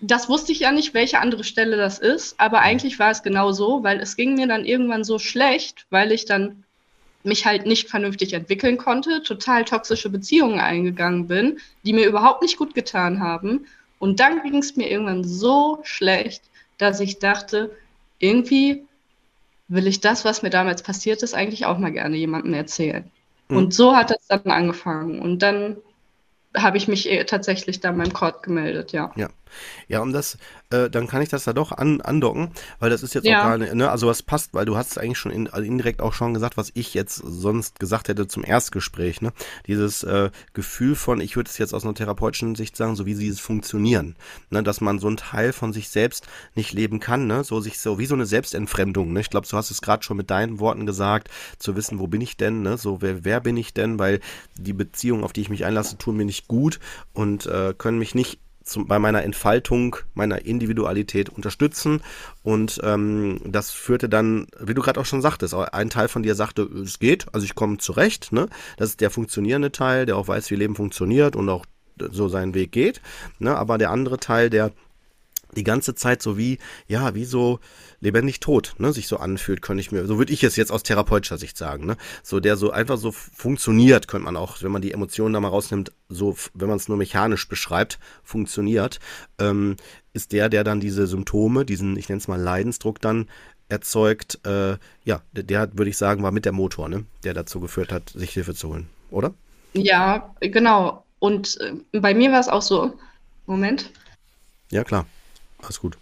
[0.00, 3.52] Das wusste ich ja nicht, welche andere Stelle das ist, aber eigentlich war es genau
[3.52, 6.63] so, weil es ging mir dann irgendwann so schlecht, weil ich dann
[7.24, 12.58] mich halt nicht vernünftig entwickeln konnte, total toxische Beziehungen eingegangen bin, die mir überhaupt nicht
[12.58, 13.66] gut getan haben.
[13.98, 16.42] Und dann ging es mir irgendwann so schlecht,
[16.78, 17.74] dass ich dachte,
[18.18, 18.84] irgendwie
[19.68, 23.10] will ich das, was mir damals passiert ist, eigentlich auch mal gerne jemandem erzählen.
[23.48, 23.56] Mhm.
[23.56, 25.20] Und so hat das dann angefangen.
[25.20, 25.76] Und dann
[26.56, 29.12] habe ich mich eh tatsächlich da beim Court gemeldet, ja.
[29.16, 29.28] Ja.
[29.88, 30.38] Ja, um das,
[30.70, 33.40] äh, dann kann ich das da doch an, andocken, weil das ist jetzt ja.
[33.40, 35.66] auch gar nicht, ne, also was passt, weil du hast es eigentlich schon in, also
[35.66, 39.32] indirekt auch schon gesagt, was ich jetzt sonst gesagt hätte zum Erstgespräch, ne?
[39.66, 43.14] Dieses äh, Gefühl von, ich würde es jetzt aus einer therapeutischen Sicht sagen, so wie
[43.14, 44.16] sie es funktionieren,
[44.50, 44.62] ne?
[44.62, 47.44] Dass man so einen Teil von sich selbst nicht leben kann, ne?
[47.44, 49.20] So sich so wie so eine Selbstentfremdung, ne?
[49.20, 52.20] Ich glaube, du hast es gerade schon mit deinen Worten gesagt, zu wissen, wo bin
[52.20, 52.78] ich denn, ne?
[52.78, 54.20] So, wer, wer bin ich denn, weil
[54.58, 56.80] die Beziehungen, auf die ich mich einlasse, tun mir nicht gut
[57.12, 62.02] und äh, können mich nicht zum, bei meiner Entfaltung meiner Individualität unterstützen.
[62.42, 66.34] Und ähm, das führte dann, wie du gerade auch schon sagtest, ein Teil von dir
[66.34, 68.32] sagte, es geht, also ich komme zurecht.
[68.32, 68.48] Ne?
[68.76, 71.66] Das ist der funktionierende Teil, der auch weiß, wie Leben funktioniert und auch
[71.98, 73.00] so seinen Weg geht.
[73.38, 73.56] Ne?
[73.56, 74.72] Aber der andere Teil, der
[75.54, 77.60] die ganze Zeit so wie, ja, wie so
[78.00, 80.82] lebendig tot, ne, sich so anfühlt, könnte ich mir, so würde ich es jetzt aus
[80.82, 84.82] therapeutischer Sicht sagen, ne, so der so einfach so funktioniert, könnte man auch, wenn man
[84.82, 89.00] die Emotionen da mal rausnimmt, so, wenn man es nur mechanisch beschreibt, funktioniert,
[89.38, 89.76] ähm,
[90.12, 93.28] ist der, der dann diese Symptome, diesen, ich nenne es mal Leidensdruck dann
[93.68, 97.60] erzeugt, äh, ja, der, der würde ich sagen, war mit der Motor, ne, der dazu
[97.60, 99.32] geführt hat, sich Hilfe zu holen, oder?
[99.72, 101.04] Ja, genau.
[101.18, 101.58] Und
[101.92, 102.92] äh, bei mir war es auch so,
[103.46, 103.90] Moment.
[104.70, 105.06] Ja, klar.
[105.64, 105.96] Alles gut.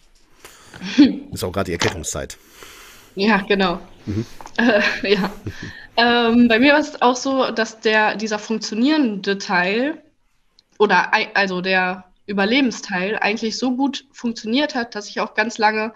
[1.33, 2.37] Ist auch gerade die Erkennungszeit.
[3.15, 3.79] Ja, genau.
[4.07, 4.27] Mhm.
[4.59, 5.31] Äh, ja.
[5.97, 10.03] ähm, bei mir war es auch so, dass der, dieser funktionierende Teil
[10.79, 15.93] oder also der Überlebensteil eigentlich so gut funktioniert hat, dass ich auch ganz lange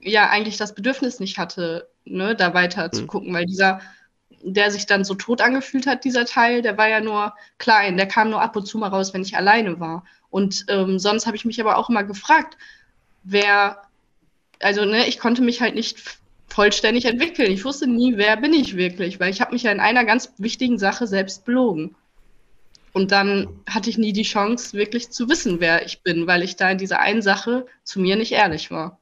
[0.00, 2.92] ja eigentlich das Bedürfnis nicht hatte, ne, da weiter mhm.
[2.92, 3.80] zu gucken, weil dieser,
[4.42, 8.06] der sich dann so tot angefühlt hat, dieser Teil, der war ja nur klein, der
[8.06, 10.04] kam nur ab und zu mal raus, wenn ich alleine war.
[10.30, 12.56] Und ähm, sonst habe ich mich aber auch immer gefragt,
[13.24, 13.82] wer
[14.60, 17.52] also ne, ich konnte mich halt nicht vollständig entwickeln.
[17.52, 20.32] Ich wusste nie, wer bin ich wirklich, weil ich habe mich ja in einer ganz
[20.38, 21.94] wichtigen Sache selbst belogen.
[22.92, 26.56] Und dann hatte ich nie die Chance, wirklich zu wissen, wer ich bin, weil ich
[26.56, 28.98] da in dieser einen Sache zu mir nicht ehrlich war.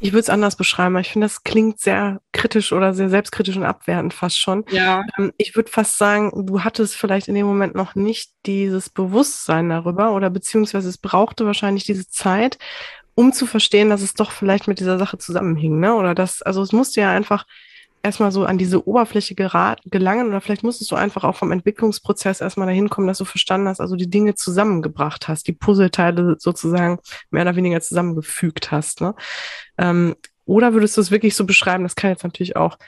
[0.00, 0.96] Ich würde es anders beschreiben.
[0.98, 4.64] Ich finde, das klingt sehr kritisch oder sehr selbstkritisch und abwertend fast schon.
[4.70, 5.02] Ja.
[5.18, 9.68] Ähm, ich würde fast sagen, du hattest vielleicht in dem Moment noch nicht dieses Bewusstsein
[9.68, 12.58] darüber oder beziehungsweise es brauchte wahrscheinlich diese Zeit,
[13.14, 15.94] um zu verstehen, dass es doch vielleicht mit dieser Sache zusammenhing, ne?
[15.94, 17.46] Oder das, also es musste ja einfach
[18.02, 22.68] erstmal so an diese Oberfläche gelangen oder vielleicht musstest du einfach auch vom Entwicklungsprozess erstmal
[22.68, 26.98] dahin kommen, dass du verstanden hast, also die Dinge zusammengebracht hast, die Puzzleteile sozusagen
[27.30, 29.00] mehr oder weniger zusammengefügt hast.
[29.00, 29.14] Ne?
[29.78, 32.78] Ähm, oder würdest du es wirklich so beschreiben, das kann jetzt natürlich auch,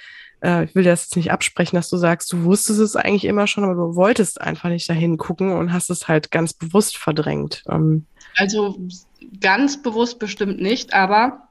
[0.42, 3.46] äh, ich will das jetzt nicht absprechen, dass du sagst, du wusstest es eigentlich immer
[3.46, 7.62] schon, aber du wolltest einfach nicht dahin gucken und hast es halt ganz bewusst verdrängt.
[7.68, 8.78] Ähm, also
[9.40, 11.48] ganz bewusst bestimmt nicht, aber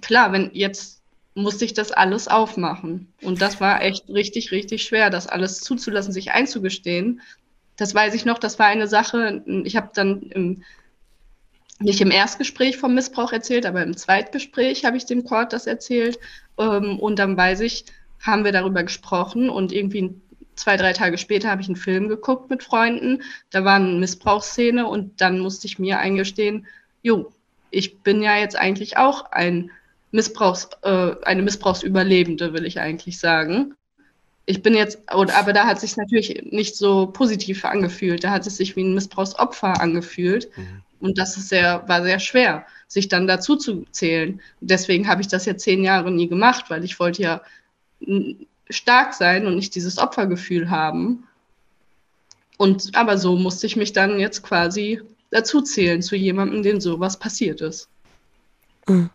[0.00, 1.01] klar, wenn jetzt
[1.34, 3.12] musste ich das alles aufmachen.
[3.22, 7.20] Und das war echt richtig, richtig schwer, das alles zuzulassen, sich einzugestehen.
[7.76, 10.62] Das weiß ich noch, das war eine Sache, ich habe dann im,
[11.80, 16.18] nicht im Erstgespräch vom Missbrauch erzählt, aber im Zweitgespräch habe ich dem Court das erzählt.
[16.58, 17.86] Ähm, und dann weiß ich,
[18.20, 20.14] haben wir darüber gesprochen und irgendwie
[20.54, 23.22] zwei, drei Tage später habe ich einen Film geguckt mit Freunden.
[23.50, 26.66] Da war eine Missbrauchsszene und dann musste ich mir eingestehen,
[27.02, 27.32] jo,
[27.70, 29.70] ich bin ja jetzt eigentlich auch ein
[30.12, 33.74] Missbrauchs, äh, eine Missbrauchsüberlebende, will ich eigentlich sagen.
[34.44, 38.24] Ich bin jetzt, aber da hat es sich natürlich nicht so positiv angefühlt.
[38.24, 40.50] Da hat es sich wie ein Missbrauchsopfer angefühlt.
[40.56, 40.82] Mhm.
[41.00, 44.40] Und das ist sehr, war sehr schwer, sich dann dazu zu zählen.
[44.60, 47.42] Deswegen habe ich das ja zehn Jahre nie gemacht, weil ich wollte ja
[48.68, 51.24] stark sein und nicht dieses Opfergefühl haben.
[52.56, 57.18] Und aber so musste ich mich dann jetzt quasi dazu zählen zu jemandem, dem sowas
[57.18, 57.88] passiert ist.
[58.86, 59.10] Mhm.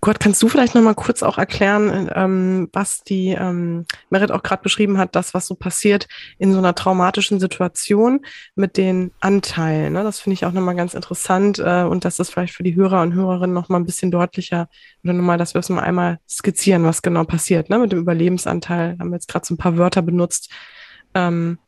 [0.00, 4.44] Gott, kannst du vielleicht noch mal kurz auch erklären, ähm, was die ähm, Merit auch
[4.44, 6.06] gerade beschrieben hat, das, was so passiert
[6.38, 8.20] in so einer traumatischen Situation
[8.54, 9.94] mit den Anteilen.
[9.94, 10.04] Ne?
[10.04, 12.76] Das finde ich auch noch mal ganz interessant äh, und dass das vielleicht für die
[12.76, 14.68] Hörer und Hörerinnen noch mal ein bisschen deutlicher
[15.02, 17.78] oder nochmal, dass wir es mal einmal skizzieren, was genau passiert ne?
[17.80, 18.96] mit dem Überlebensanteil.
[19.00, 20.52] Haben wir jetzt gerade so ein paar Wörter benutzt.
[21.14, 21.58] Ähm,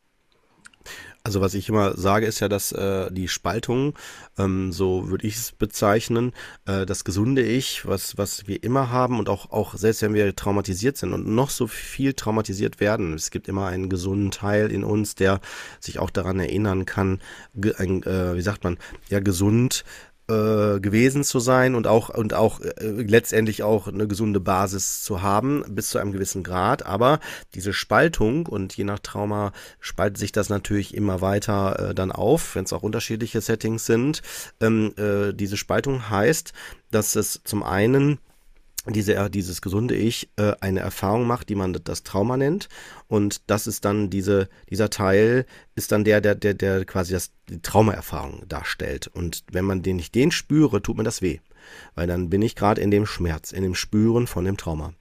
[1.23, 3.93] also was ich immer sage, ist ja, dass äh, die Spaltung,
[4.37, 6.33] ähm, so würde ich es bezeichnen,
[6.65, 10.35] äh, das gesunde Ich, was, was wir immer haben und auch, auch selbst wenn wir
[10.35, 14.83] traumatisiert sind und noch so viel traumatisiert werden, es gibt immer einen gesunden Teil in
[14.83, 15.41] uns, der
[15.79, 17.21] sich auch daran erinnern kann,
[17.77, 18.77] ein, äh, wie sagt man,
[19.09, 19.83] ja gesund
[20.31, 25.21] äh, gewesen zu sein und auch und auch äh, letztendlich auch eine gesunde Basis zu
[25.21, 26.85] haben bis zu einem gewissen Grad.
[26.85, 27.19] Aber
[27.53, 32.55] diese Spaltung und je nach Trauma spaltet sich das natürlich immer weiter äh, dann auf,
[32.55, 34.21] wenn es auch unterschiedliche Settings sind.
[34.59, 36.53] Ähm, äh, diese Spaltung heißt,
[36.91, 38.19] dass es zum einen
[38.87, 42.67] diese, dieses gesunde Ich äh, eine Erfahrung macht, die man das Trauma nennt.
[43.07, 47.31] Und das ist dann diese, dieser Teil ist dann der, der, der, der quasi das,
[47.47, 49.07] die Traumaerfahrung darstellt.
[49.07, 51.39] Und wenn man den nicht den spüre, tut mir das weh.
[51.95, 54.93] Weil dann bin ich gerade in dem Schmerz, in dem Spüren von dem Trauma.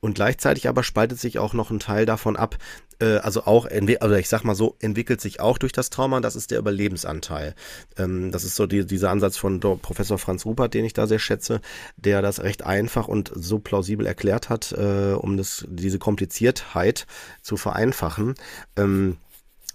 [0.00, 2.56] Und gleichzeitig aber spaltet sich auch noch ein Teil davon ab,
[3.00, 3.66] äh, also auch,
[4.00, 7.54] also ich sag mal so, entwickelt sich auch durch das Trauma, das ist der Überlebensanteil.
[7.96, 11.18] Ähm, das ist so die, dieser Ansatz von Professor Franz Rupert, den ich da sehr
[11.18, 11.60] schätze,
[11.96, 17.06] der das recht einfach und so plausibel erklärt hat, äh, um das, diese Kompliziertheit
[17.42, 18.34] zu vereinfachen.
[18.76, 19.16] Ähm,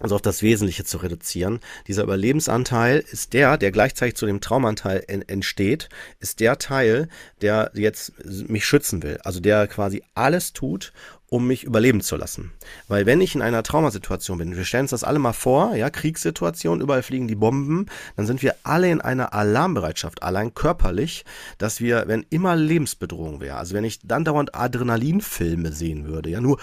[0.00, 1.60] also auf das Wesentliche zu reduzieren.
[1.86, 7.08] Dieser Überlebensanteil ist der, der gleichzeitig zu dem Traumanteil entsteht, ist der Teil,
[7.40, 9.18] der jetzt mich schützen will.
[9.22, 10.92] Also der quasi alles tut,
[11.28, 12.52] um mich überleben zu lassen.
[12.88, 15.90] Weil wenn ich in einer Traumasituation bin, wir stellen uns das alle mal vor, ja,
[15.90, 21.24] Kriegssituation, überall fliegen die Bomben, dann sind wir alle in einer Alarmbereitschaft, allein körperlich,
[21.58, 26.40] dass wir, wenn immer Lebensbedrohung wäre, also wenn ich dann dauernd Adrenalinfilme sehen würde, ja,
[26.40, 26.58] nur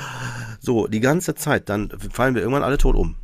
[0.59, 3.15] so die ganze Zeit, dann fallen wir irgendwann alle tot um.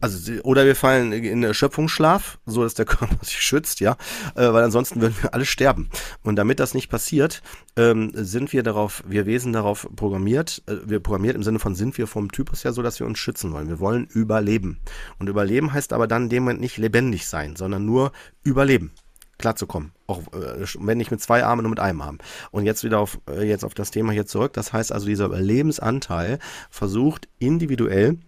[0.00, 3.96] Also, oder wir fallen in Erschöpfungsschlaf, so dass der Körper sich schützt, ja,
[4.34, 5.88] äh, weil ansonsten würden wir alle sterben.
[6.22, 7.42] Und damit das nicht passiert,
[7.76, 11.96] ähm, sind wir darauf, wir Wesen darauf programmiert, äh, wir programmiert im Sinne von sind
[11.96, 13.68] wir vom Typus her so, dass wir uns schützen wollen.
[13.68, 14.80] Wir wollen überleben.
[15.18, 18.92] Und überleben heißt aber dann in dem Moment nicht lebendig sein, sondern nur überleben
[19.38, 19.92] klarzukommen.
[20.06, 22.18] Auch äh, wenn nicht mit zwei Armen, nur mit einem Arm.
[22.50, 24.52] Und jetzt wieder auf, äh, jetzt auf das Thema hier zurück.
[24.54, 26.38] Das heißt also, dieser Überlebensanteil
[26.70, 28.18] versucht individuell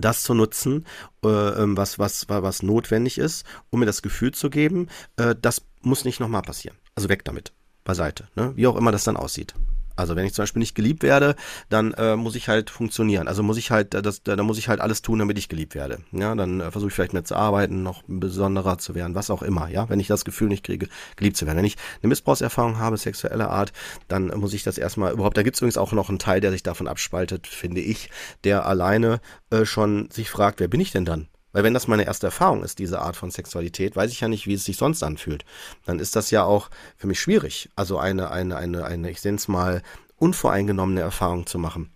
[0.00, 0.86] das zu nutzen,
[1.24, 5.62] äh, ähm, was, was, was notwendig ist, um mir das Gefühl zu geben, äh, das
[5.82, 6.76] muss nicht nochmal passieren.
[6.94, 7.52] Also weg damit,
[7.84, 8.52] beiseite, ne?
[8.56, 9.54] wie auch immer das dann aussieht.
[9.96, 11.36] Also wenn ich zum Beispiel nicht geliebt werde,
[11.68, 13.28] dann äh, muss ich halt funktionieren.
[13.28, 15.98] Also muss ich halt, das, da muss ich halt alles tun, damit ich geliebt werde.
[16.12, 19.42] Ja, dann äh, versuche ich vielleicht mehr zu arbeiten, noch besonderer zu werden, was auch
[19.42, 19.68] immer.
[19.68, 21.58] Ja, wenn ich das Gefühl nicht kriege, geliebt zu werden.
[21.58, 23.72] Wenn ich eine Missbrauchserfahrung habe, sexueller Art,
[24.08, 25.36] dann muss ich das erstmal überhaupt.
[25.36, 28.10] Da gibt es übrigens auch noch einen Teil, der sich davon abspaltet, finde ich,
[28.44, 31.28] der alleine äh, schon sich fragt, wer bin ich denn dann?
[31.54, 34.48] Weil wenn das meine erste Erfahrung ist, diese Art von Sexualität, weiß ich ja nicht,
[34.48, 35.44] wie es sich sonst anfühlt.
[35.86, 37.70] Dann ist das ja auch für mich schwierig.
[37.76, 39.80] Also eine, eine, eine, eine, ich nenne es mal,
[40.16, 41.93] unvoreingenommene Erfahrung zu machen.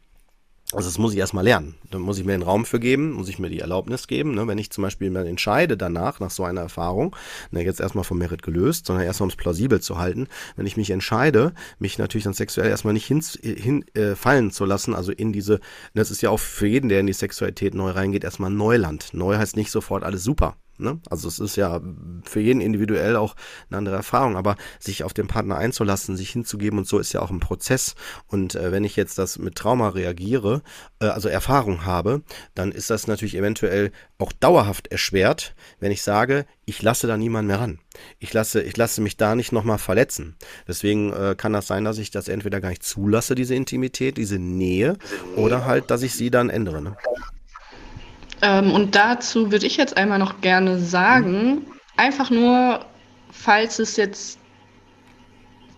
[0.75, 1.77] Also das muss ich erstmal lernen.
[1.91, 4.35] Da muss ich mir den Raum für geben, muss ich mir die Erlaubnis geben.
[4.35, 4.47] Ne?
[4.47, 7.17] Wenn ich zum Beispiel mal entscheide danach, nach so einer Erfahrung,
[7.51, 10.77] ne, jetzt erstmal vom Merit gelöst, sondern erstmal um es plausibel zu halten, wenn ich
[10.77, 15.11] mich entscheide, mich natürlich dann sexuell erstmal nicht hinfallen hin, äh, fallen zu lassen, also
[15.11, 15.61] in diese,
[15.95, 19.15] das ist ja auch für jeden, der in die Sexualität neu reingeht, erstmal Neuland.
[19.15, 20.59] Neu heißt nicht sofort alles super.
[20.79, 21.01] Ne?
[21.11, 21.81] Also es ist ja
[22.25, 23.35] für jeden individuell auch
[23.69, 27.21] eine andere Erfahrung, aber sich auf den Partner einzulassen, sich hinzugeben und so ist ja
[27.21, 27.95] auch ein Prozess.
[28.27, 30.63] Und äh, wenn ich jetzt das mit Trauma reagiere,
[31.01, 32.23] äh, also Erfahrung habe,
[32.55, 37.49] dann ist das natürlich eventuell auch dauerhaft erschwert, wenn ich sage, ich lasse da niemanden
[37.49, 37.79] mehr ran.
[38.19, 40.37] Ich lasse, ich lasse mich da nicht nochmal verletzen.
[40.67, 44.39] Deswegen äh, kann das sein, dass ich das entweder gar nicht zulasse, diese Intimität, diese
[44.39, 44.97] Nähe,
[45.37, 46.83] oder halt, dass ich sie dann ändere.
[46.83, 46.97] Ne?
[48.43, 52.85] Ähm, und dazu würde ich jetzt einmal noch gerne sagen, einfach nur,
[53.31, 54.39] falls es jetzt,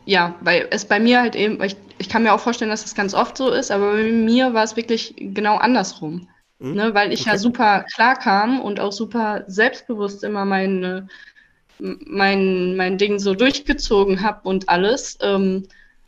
[0.04, 2.86] ja, weil es bei mir halt eben, ich, ich kann mir auch vorstellen, dass es
[2.86, 6.28] das ganz oft so ist, aber bei mir war es wirklich genau andersrum.
[6.58, 6.74] Mhm.
[6.74, 7.30] Ne, weil ich okay.
[7.30, 11.08] ja super klar kam und auch super selbstbewusst immer meine,
[11.78, 15.66] mein, mein Ding so durchgezogen habe und alles, ähm,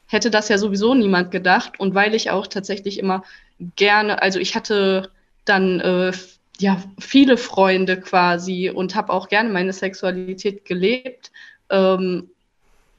[0.09, 1.81] hätte das ja sowieso niemand gedacht.
[1.81, 3.25] Und weil ich auch tatsächlich immer
[3.77, 5.11] gerne, also ich hatte
[5.47, 6.13] dann äh,
[6.63, 11.33] ja, viele Freunde quasi und habe auch gerne meine Sexualität gelebt.
[11.71, 12.31] Ähm,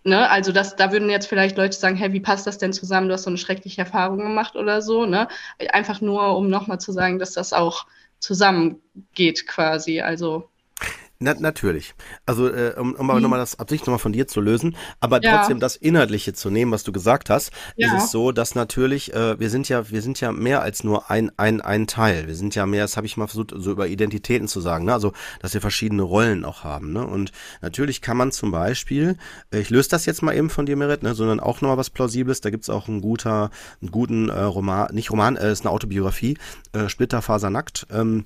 [0.03, 0.29] ne?
[0.29, 3.07] Also das, da würden jetzt vielleicht Leute sagen, hey, wie passt das denn zusammen?
[3.07, 5.05] Du hast so eine schreckliche Erfahrung gemacht oder so.
[5.05, 5.29] Ne?
[5.71, 7.85] Einfach nur, um nochmal zu sagen, dass das auch
[8.19, 10.01] zusammengeht quasi.
[10.01, 10.49] Also
[11.23, 11.95] na, natürlich.
[12.25, 13.23] Also, äh, um, um aber hm.
[13.23, 15.37] nochmal das Absicht nochmal von dir zu lösen, aber ja.
[15.37, 17.87] trotzdem das Inhaltliche zu nehmen, was du gesagt hast, ja.
[17.87, 21.09] ist es so, dass natürlich, äh, wir sind ja, wir sind ja mehr als nur
[21.09, 22.27] ein, ein, ein Teil.
[22.27, 24.93] Wir sind ja mehr, das habe ich mal versucht, so über Identitäten zu sagen, ne?
[24.93, 27.05] Also, dass wir verschiedene Rollen auch haben, ne?
[27.05, 27.31] Und
[27.61, 29.17] natürlich kann man zum Beispiel,
[29.51, 31.89] äh, ich löse das jetzt mal eben von dir, Merit, ne, sondern auch nochmal was
[31.89, 33.49] Plausibles, da gibt's auch einen guter,
[33.81, 36.37] einen guten äh, Roman, nicht Roman, äh, ist eine Autobiografie,
[36.73, 38.25] äh, Splitterfasernackt, ähm,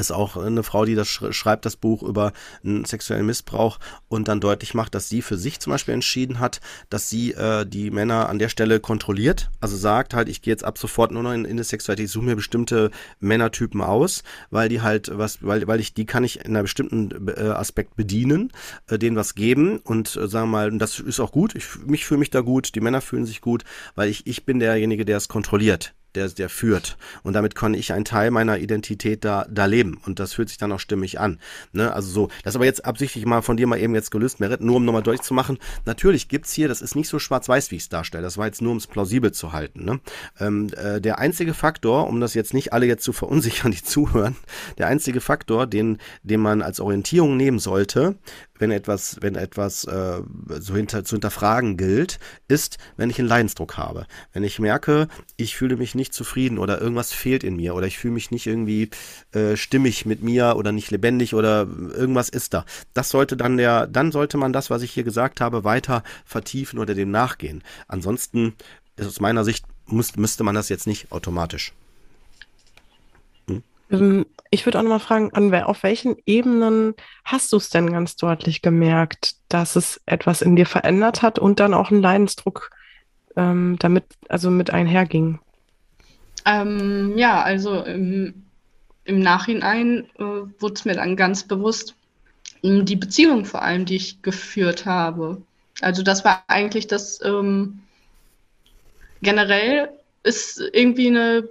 [0.00, 2.32] ist auch eine Frau, die das schreibt, das Buch über
[2.64, 3.78] einen sexuellen Missbrauch
[4.08, 7.64] und dann deutlich macht, dass sie für sich zum Beispiel entschieden hat, dass sie äh,
[7.66, 9.50] die Männer an der Stelle kontrolliert.
[9.60, 12.12] Also sagt halt, ich gehe jetzt ab sofort nur noch in, in die Sexualität, ich
[12.12, 16.40] suche mir bestimmte Männertypen aus, weil die halt was, weil, weil ich, die kann ich
[16.40, 18.52] in einer bestimmten äh, Aspekt bedienen,
[18.88, 22.18] äh, denen was geben und äh, sagen mal, das ist auch gut, ich, mich fühle
[22.18, 25.28] mich da gut, die Männer fühlen sich gut, weil ich, ich bin derjenige, der es
[25.28, 26.96] kontrolliert der, der führt.
[27.22, 30.00] Und damit kann ich einen Teil meiner Identität da, da leben.
[30.06, 31.38] Und das fühlt sich dann auch stimmig an.
[31.72, 31.92] Ne?
[31.92, 34.76] Also so, das aber jetzt absichtlich mal von dir mal eben jetzt gelöst, Merit, nur
[34.76, 35.58] um nochmal deutlich zu machen.
[35.84, 38.22] Natürlich gibt's hier, das ist nicht so schwarz-weiß, wie ich es darstelle.
[38.22, 39.84] Das war jetzt nur, um es plausibel zu halten.
[39.84, 40.00] Ne?
[40.40, 44.36] Ähm, äh, der einzige Faktor, um das jetzt nicht alle jetzt zu verunsichern, die zuhören,
[44.78, 48.16] der einzige Faktor, den, den man als Orientierung nehmen sollte,
[48.58, 50.22] wenn etwas, wenn etwas äh,
[50.60, 54.06] so hinter, zu hinterfragen gilt, ist, wenn ich einen Leidensdruck habe.
[54.32, 57.98] Wenn ich merke, ich fühle mich nicht zufrieden oder irgendwas fehlt in mir oder ich
[57.98, 58.90] fühle mich nicht irgendwie
[59.32, 62.64] äh, stimmig mit mir oder nicht lebendig oder irgendwas ist da.
[62.92, 66.78] Das sollte dann der, dann sollte man das, was ich hier gesagt habe, weiter vertiefen
[66.78, 67.62] oder dem nachgehen.
[67.88, 68.54] Ansonsten
[68.96, 71.72] ist aus meiner Sicht muss, müsste man das jetzt nicht automatisch.
[73.90, 76.94] Ähm, ich würde auch nochmal fragen, an, auf welchen Ebenen
[77.24, 81.60] hast du es denn ganz deutlich gemerkt, dass es etwas in dir verändert hat und
[81.60, 82.70] dann auch ein Leidensdruck
[83.36, 85.40] ähm, damit, also mit einherging?
[86.44, 88.44] Ähm, ja, also im,
[89.04, 91.96] im Nachhinein äh, wurde es mir dann ganz bewusst,
[92.62, 95.42] die Beziehung vor allem, die ich geführt habe.
[95.80, 97.80] Also das war eigentlich das ähm,
[99.20, 99.90] generell
[100.22, 101.48] ist irgendwie eine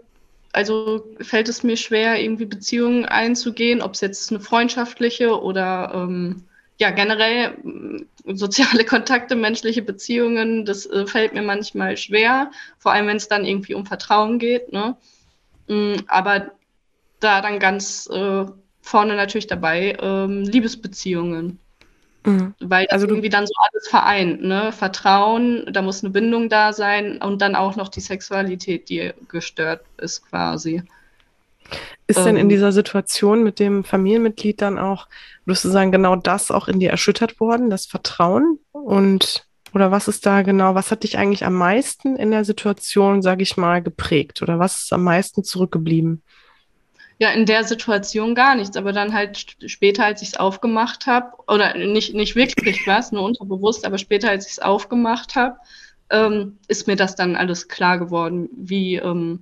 [0.54, 6.44] also fällt es mir schwer, irgendwie Beziehungen einzugehen, ob es jetzt eine freundschaftliche oder ähm,
[6.80, 7.58] ja generell
[8.26, 13.28] äh, soziale Kontakte, menschliche Beziehungen, das äh, fällt mir manchmal schwer, vor allem wenn es
[13.28, 14.72] dann irgendwie um Vertrauen geht.
[14.72, 14.96] Ne?
[15.68, 16.52] Mm, aber
[17.20, 18.46] da dann ganz äh,
[18.82, 21.60] vorne natürlich dabei ähm, Liebesbeziehungen.
[22.26, 22.54] Mhm.
[22.60, 24.72] Weil das also irgendwie dann so alles vereint, ne?
[24.72, 29.82] Vertrauen, da muss eine Bindung da sein und dann auch noch die Sexualität, die gestört
[29.98, 30.84] ist quasi.
[32.08, 32.50] Ist ähm, denn in ähm.
[32.50, 35.08] dieser Situation mit dem Familienmitglied dann auch,
[35.46, 38.60] würdest du sagen, genau das auch in dir erschüttert worden, das Vertrauen?
[38.72, 43.22] Und Oder was ist da genau, was hat dich eigentlich am meisten in der Situation,
[43.22, 44.42] sage ich mal, geprägt?
[44.42, 46.22] Oder was ist am meisten zurückgeblieben?
[47.24, 51.32] Ja, in der Situation gar nichts, aber dann halt später, als ich es aufgemacht habe,
[51.48, 55.56] oder nicht, nicht wirklich was, nur unterbewusst, aber später, als ich es aufgemacht habe,
[56.10, 59.42] ähm, ist mir das dann alles klar geworden, wie, ähm,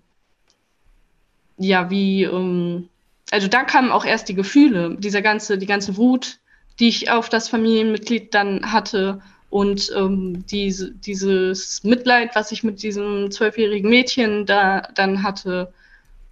[1.57, 2.87] ja, wie, ähm,
[3.31, 6.37] also da kamen auch erst die Gefühle, dieser ganze, die ganze Wut,
[6.79, 12.83] die ich auf das Familienmitglied dann hatte und ähm, diese, dieses Mitleid, was ich mit
[12.83, 15.73] diesem zwölfjährigen Mädchen da dann hatte.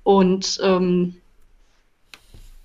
[0.03, 1.15] Und ähm,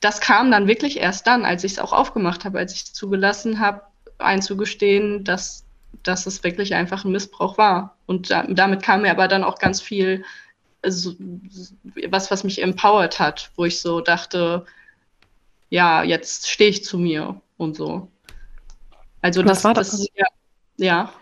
[0.04, 2.92] das kam dann wirklich erst dann, als ich es auch aufgemacht habe, als ich es
[2.92, 3.80] zugelassen habe,
[4.18, 5.64] einzugestehen, dass,
[6.02, 7.96] dass es wirklich einfach ein Missbrauch war.
[8.04, 10.22] Und da, damit kam mir aber dann auch ganz viel,
[10.82, 11.14] also,
[12.10, 14.66] was, was mich empowert hat, wo ich so dachte,
[15.70, 18.08] ja, jetzt stehe ich zu mir und so.
[19.22, 19.90] Also was das war das?
[19.92, 20.26] das ja,
[20.76, 21.12] ja.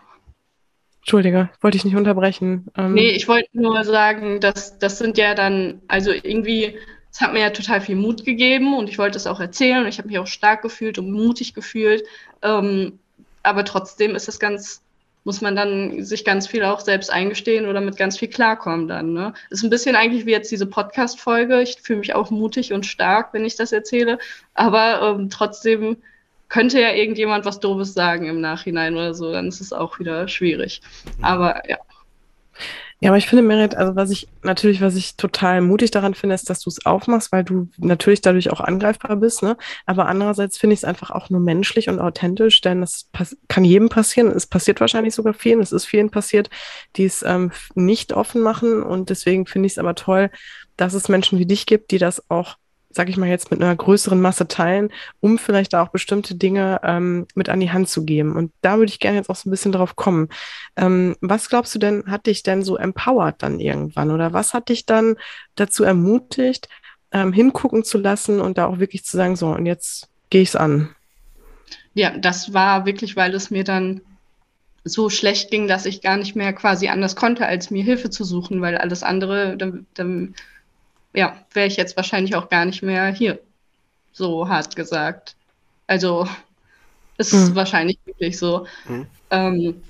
[0.98, 2.66] Entschuldige, wollte ich nicht unterbrechen.
[2.76, 6.76] Ähm, nee, ich wollte nur sagen, dass das sind ja dann, also irgendwie,
[7.12, 9.88] es hat mir ja total viel Mut gegeben und ich wollte es auch erzählen und
[9.88, 12.04] ich habe mich auch stark gefühlt und mutig gefühlt.
[12.40, 12.98] Ähm,
[13.42, 14.82] aber trotzdem ist es ganz,
[15.24, 19.12] muss man dann sich ganz viel auch selbst eingestehen oder mit ganz viel klarkommen dann.
[19.12, 19.34] Ne?
[19.50, 21.60] Ist ein bisschen eigentlich wie jetzt diese Podcast-Folge.
[21.60, 24.18] Ich fühle mich auch mutig und stark, wenn ich das erzähle,
[24.54, 25.98] aber ähm, trotzdem
[26.48, 30.28] könnte ja irgendjemand was Doofes sagen im Nachhinein oder so, dann ist es auch wieder
[30.28, 30.80] schwierig.
[31.18, 31.24] Mhm.
[31.24, 31.78] Aber ja.
[33.02, 36.36] Ja, aber ich finde, Merit, also was ich natürlich, was ich total mutig daran finde,
[36.36, 39.56] ist, dass du es aufmachst, weil du natürlich dadurch auch angreifbar bist, ne?
[39.86, 43.10] Aber andererseits finde ich es einfach auch nur menschlich und authentisch, denn es
[43.48, 44.28] kann jedem passieren.
[44.30, 45.58] Es passiert wahrscheinlich sogar vielen.
[45.60, 46.48] Es ist vielen passiert,
[46.94, 48.84] die es ähm, nicht offen machen.
[48.84, 50.30] Und deswegen finde ich es aber toll,
[50.76, 52.56] dass es Menschen wie dich gibt, die das auch
[52.94, 54.90] sage ich mal jetzt, mit einer größeren Masse teilen,
[55.20, 58.36] um vielleicht auch bestimmte Dinge ähm, mit an die Hand zu geben.
[58.36, 60.28] Und da würde ich gerne jetzt auch so ein bisschen drauf kommen.
[60.76, 64.10] Ähm, was glaubst du denn, hat dich denn so empowered dann irgendwann?
[64.10, 65.16] Oder was hat dich dann
[65.54, 66.68] dazu ermutigt,
[67.12, 70.50] ähm, hingucken zu lassen und da auch wirklich zu sagen, so, und jetzt gehe ich
[70.50, 70.94] es an?
[71.94, 74.00] Ja, das war wirklich, weil es mir dann
[74.84, 78.24] so schlecht ging, dass ich gar nicht mehr quasi anders konnte, als mir Hilfe zu
[78.24, 80.34] suchen, weil alles andere, dann, dann
[81.14, 83.38] ja, wäre ich jetzt wahrscheinlich auch gar nicht mehr hier.
[84.12, 85.36] So hart gesagt.
[85.86, 86.26] Also
[87.18, 87.54] ist mhm.
[87.54, 88.66] wahrscheinlich wirklich so.
[88.88, 89.06] Mhm.
[89.30, 89.82] Ähm,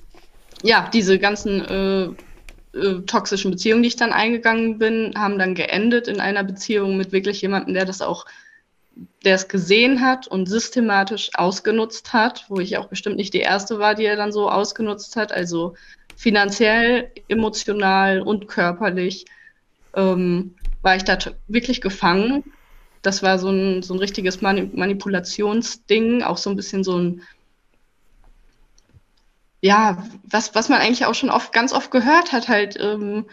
[0.62, 6.08] ja, diese ganzen äh, äh, toxischen Beziehungen, die ich dann eingegangen bin, haben dann geendet
[6.08, 8.26] in einer Beziehung mit wirklich jemandem, der das auch,
[9.24, 13.78] der es gesehen hat und systematisch ausgenutzt hat, wo ich auch bestimmt nicht die erste
[13.78, 15.74] war, die er dann so ausgenutzt hat, also
[16.16, 19.24] finanziell, emotional und körperlich.
[19.94, 21.16] Ähm, war ich da
[21.48, 22.44] wirklich gefangen.
[23.02, 27.22] Das war so ein, so ein richtiges Manipulationsding, auch so ein bisschen so ein,
[29.60, 33.26] ja, was, was man eigentlich auch schon oft, ganz oft gehört hat, halt, ähm,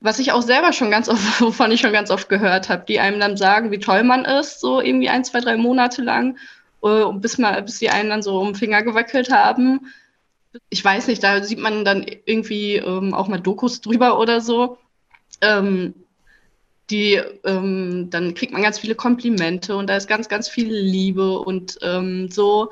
[0.00, 3.00] was ich auch selber schon ganz oft, wovon ich schon ganz oft gehört habe, die
[3.00, 6.36] einem dann sagen, wie toll man ist, so irgendwie ein, zwei, drei Monate lang,
[6.82, 9.92] äh, bis, mal, bis sie einen dann so um den Finger gewackelt haben.
[10.68, 14.78] Ich weiß nicht, da sieht man dann irgendwie ähm, auch mal Dokus drüber oder so.
[15.40, 15.94] Ähm,
[16.90, 21.38] die, ähm, dann kriegt man ganz viele Komplimente und da ist ganz, ganz viel Liebe
[21.38, 22.70] und ähm, so.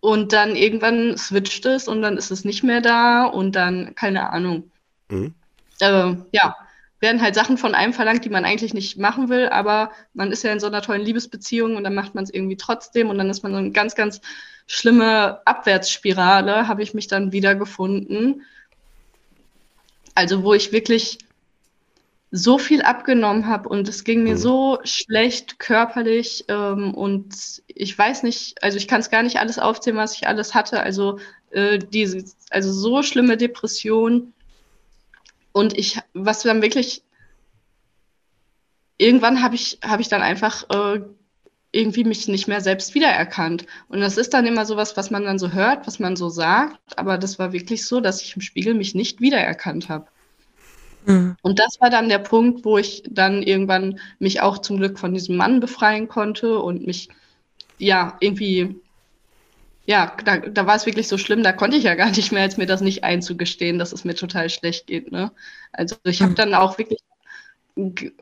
[0.00, 4.30] Und dann irgendwann switcht es und dann ist es nicht mehr da und dann, keine
[4.30, 4.70] Ahnung.
[5.08, 5.34] Mhm.
[5.80, 6.54] Äh, ja,
[7.00, 10.42] werden halt Sachen von einem verlangt, die man eigentlich nicht machen will, aber man ist
[10.42, 13.30] ja in so einer tollen Liebesbeziehung und dann macht man es irgendwie trotzdem und dann
[13.30, 14.20] ist man so eine ganz, ganz
[14.66, 18.42] schlimme Abwärtsspirale, habe ich mich dann wiedergefunden.
[20.14, 21.18] Also wo ich wirklich
[22.36, 24.38] so viel abgenommen habe und es ging mir mhm.
[24.38, 29.60] so schlecht körperlich ähm, und ich weiß nicht, also ich kann es gar nicht alles
[29.60, 30.80] aufzählen, was ich alles hatte.
[30.80, 31.20] Also
[31.50, 34.32] äh, diese, also so schlimme Depression
[35.52, 37.04] und ich, was dann wirklich
[38.98, 41.02] irgendwann habe ich habe ich dann einfach äh,
[41.70, 43.64] irgendwie mich nicht mehr selbst wiedererkannt.
[43.88, 46.28] Und das ist dann immer so was, was man dann so hört, was man so
[46.30, 50.08] sagt, aber das war wirklich so, dass ich im Spiegel mich nicht wiedererkannt habe.
[51.06, 51.36] Mhm.
[51.42, 55.14] Und das war dann der Punkt, wo ich dann irgendwann mich auch zum Glück von
[55.14, 57.08] diesem Mann befreien konnte und mich,
[57.78, 58.80] ja, irgendwie,
[59.86, 62.42] ja, da, da war es wirklich so schlimm, da konnte ich ja gar nicht mehr,
[62.42, 65.12] als mir das nicht einzugestehen, dass es mir total schlecht geht.
[65.12, 65.32] Ne?
[65.72, 66.36] Also ich habe mhm.
[66.36, 67.00] dann auch wirklich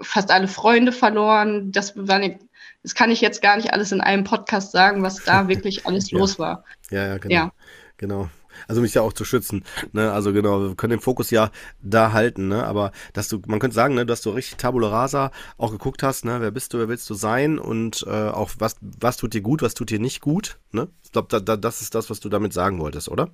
[0.00, 1.72] fast alle Freunde verloren.
[1.72, 2.38] Das war nicht,
[2.82, 6.10] das kann ich jetzt gar nicht alles in einem Podcast sagen, was da wirklich alles
[6.10, 6.18] ja.
[6.18, 6.64] los war.
[6.90, 7.34] Ja, ja, genau.
[7.34, 7.52] Ja.
[7.98, 8.28] Genau
[8.68, 9.64] also mich ja auch zu schützen.
[9.92, 10.12] Ne?
[10.12, 11.50] Also genau, wir können den Fokus ja
[11.82, 12.64] da halten, ne?
[12.64, 16.24] Aber dass du, man könnte sagen, ne, dass du richtig Tabula Rasa auch geguckt hast,
[16.24, 19.42] ne, wer bist du, wer willst du sein und äh, auch was, was tut dir
[19.42, 20.88] gut, was tut dir nicht gut, ne?
[21.04, 23.30] Ich glaube, da, da, das ist das, was du damit sagen wolltest, oder?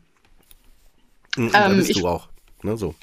[1.37, 2.29] Mhm, da bist ich, du auch.
[2.63, 2.95] Ne, so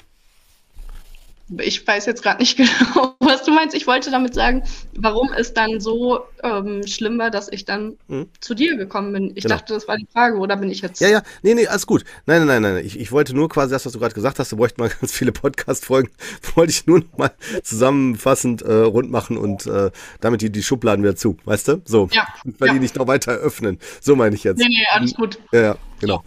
[1.58, 3.74] ich weiß jetzt gerade nicht genau, was du meinst.
[3.74, 4.62] Ich wollte damit sagen,
[4.96, 8.28] warum es dann so ähm, schlimm war, dass ich dann hm.
[8.40, 9.32] zu dir gekommen bin.
[9.34, 9.56] Ich genau.
[9.56, 11.00] dachte, das war die Frage, oder bin ich jetzt.
[11.00, 12.04] Ja, ja, nee, nee, alles gut.
[12.26, 12.86] Nein, nein, nein, nein.
[12.86, 15.12] Ich, ich wollte nur quasi das, was du gerade gesagt hast, du bräuchten mal ganz
[15.12, 16.10] viele Podcast-Folgen,
[16.54, 17.32] wollte ich nur noch mal
[17.62, 19.90] zusammenfassend äh, rund machen und äh,
[20.20, 21.82] damit die, die Schubladen wieder zu, weißt du?
[21.84, 22.26] So, ja,
[22.58, 22.74] weil ja.
[22.74, 23.78] die nicht noch weiter öffnen.
[24.00, 24.58] So meine ich jetzt.
[24.58, 25.38] Nee, nee, alles gut.
[25.52, 26.22] Ja, ja genau.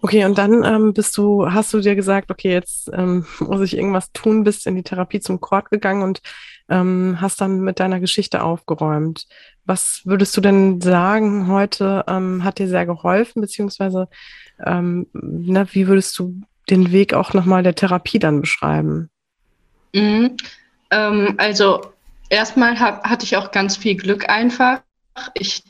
[0.00, 3.76] Okay, und dann ähm, bist du, hast du dir gesagt, okay, jetzt ähm, muss ich
[3.76, 6.20] irgendwas tun, bist in die Therapie zum Chord gegangen und
[6.68, 9.26] ähm, hast dann mit deiner Geschichte aufgeräumt.
[9.64, 14.08] Was würdest du denn sagen heute ähm, hat dir sehr geholfen, beziehungsweise
[14.64, 16.40] ähm, ne, wie würdest du
[16.70, 19.10] den Weg auch nochmal der Therapie dann beschreiben?
[19.94, 20.36] Mhm.
[20.90, 21.80] Ähm, also
[22.28, 24.82] erstmal hab, hatte ich auch ganz viel Glück einfach.
[25.34, 25.64] Ich,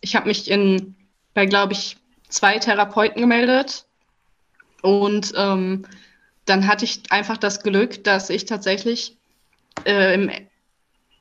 [0.00, 0.94] ich habe mich in,
[1.34, 1.96] bei glaube ich
[2.34, 3.86] zwei Therapeuten gemeldet
[4.82, 5.86] und ähm,
[6.46, 9.16] dann hatte ich einfach das Glück, dass ich tatsächlich
[9.84, 10.44] äh,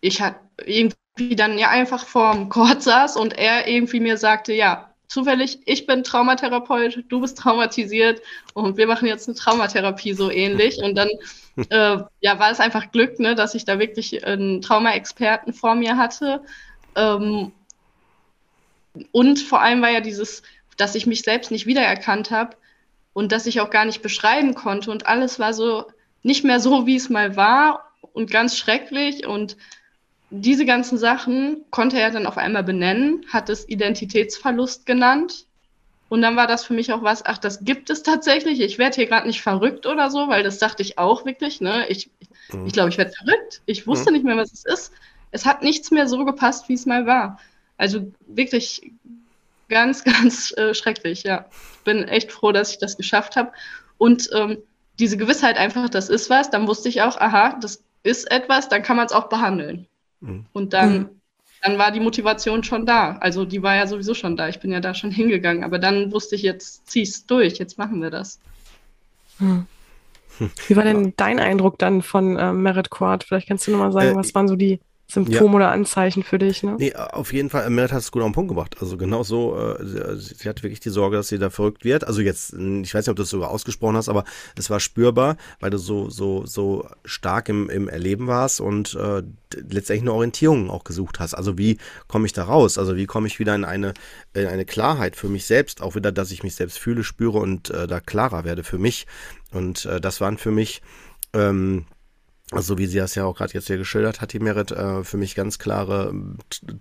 [0.01, 0.36] ich hat
[0.66, 5.86] irgendwie dann ja einfach vorm Chord saß und er irgendwie mir sagte, ja, zufällig, ich
[5.86, 8.22] bin Traumatherapeut, du bist traumatisiert
[8.53, 10.80] und wir machen jetzt eine Traumatherapie so ähnlich.
[10.80, 11.09] Und dann
[11.70, 15.97] äh, ja, war es einfach Glück, ne, dass ich da wirklich einen Trauma-Experten vor mir
[15.97, 16.41] hatte.
[16.95, 17.51] Ähm,
[19.11, 20.41] und vor allem war ja dieses
[20.78, 22.56] dass ich mich selbst nicht wiedererkannt habe
[23.14, 24.92] und dass ich auch gar nicht beschreiben konnte.
[24.92, 25.86] Und alles war so
[26.24, 29.26] nicht mehr so, wie es mal war und ganz schrecklich.
[29.26, 29.58] Und
[30.30, 35.46] diese ganzen Sachen konnte er dann auf einmal benennen, hat es Identitätsverlust genannt.
[36.10, 38.60] Und dann war das für mich auch was, ach, das gibt es tatsächlich.
[38.60, 41.60] Ich werde hier gerade nicht verrückt oder so, weil das dachte ich auch wirklich.
[41.60, 41.88] Ne?
[41.88, 42.10] Ich
[42.50, 42.68] glaube, mhm.
[42.68, 43.62] ich, glaub, ich werde verrückt.
[43.66, 44.18] Ich wusste mhm.
[44.18, 44.94] nicht mehr, was es ist.
[45.32, 47.40] Es hat nichts mehr so gepasst, wie es mal war.
[47.78, 48.92] Also wirklich
[49.70, 51.45] ganz, ganz äh, schrecklich, ja.
[51.84, 53.51] Bin echt froh, dass ich das geschafft habe.
[53.97, 54.57] Und ähm,
[54.99, 58.84] diese Gewissheit einfach, das ist was, dann wusste ich auch, aha, das ist etwas, dann
[58.84, 59.88] kann man es auch behandeln.
[60.22, 60.45] Mhm.
[60.53, 61.09] Und dann, mhm.
[61.61, 63.18] dann war die Motivation schon da.
[63.18, 64.49] Also die war ja sowieso schon da.
[64.49, 65.64] Ich bin ja da schon hingegangen.
[65.64, 68.39] Aber dann wusste ich, jetzt zieh's durch, jetzt machen wir das.
[69.39, 69.66] Mhm.
[70.68, 73.24] Wie war denn dein Eindruck dann von äh, Merit Court?
[73.24, 74.80] Vielleicht kannst du nochmal sagen, äh, was waren so die
[75.14, 75.55] Symptom ja.
[75.55, 76.76] oder Anzeichen für dich, ne?
[76.80, 78.78] Nee, auf jeden Fall, Merit hat es gut auf den Punkt gebracht.
[78.82, 79.86] Also genau so, äh,
[80.18, 82.05] sie, sie hatte wirklich die Sorge, dass sie da verrückt wird.
[82.05, 84.24] Also jetzt, ich weiß nicht, ob du das sogar ausgesprochen hast, aber
[84.57, 89.22] es war spürbar, weil du so, so, so stark im, im Erleben warst und äh,
[89.53, 91.36] letztendlich eine Orientierung auch gesucht hast.
[91.36, 92.80] Also wie komme ich da raus?
[92.80, 93.93] Also wie komme ich wieder in eine,
[94.34, 97.70] in eine Klarheit für mich selbst, auch wieder, dass ich mich selbst fühle, spüre und
[97.70, 99.05] äh, da klarer werde für mich.
[99.51, 100.82] Und äh, das waren für mich
[101.34, 101.86] ähm,
[102.52, 105.18] also wie sie das ja auch gerade jetzt hier geschildert hat, die Merit, äh, für
[105.18, 106.38] mich ganz klare ähm,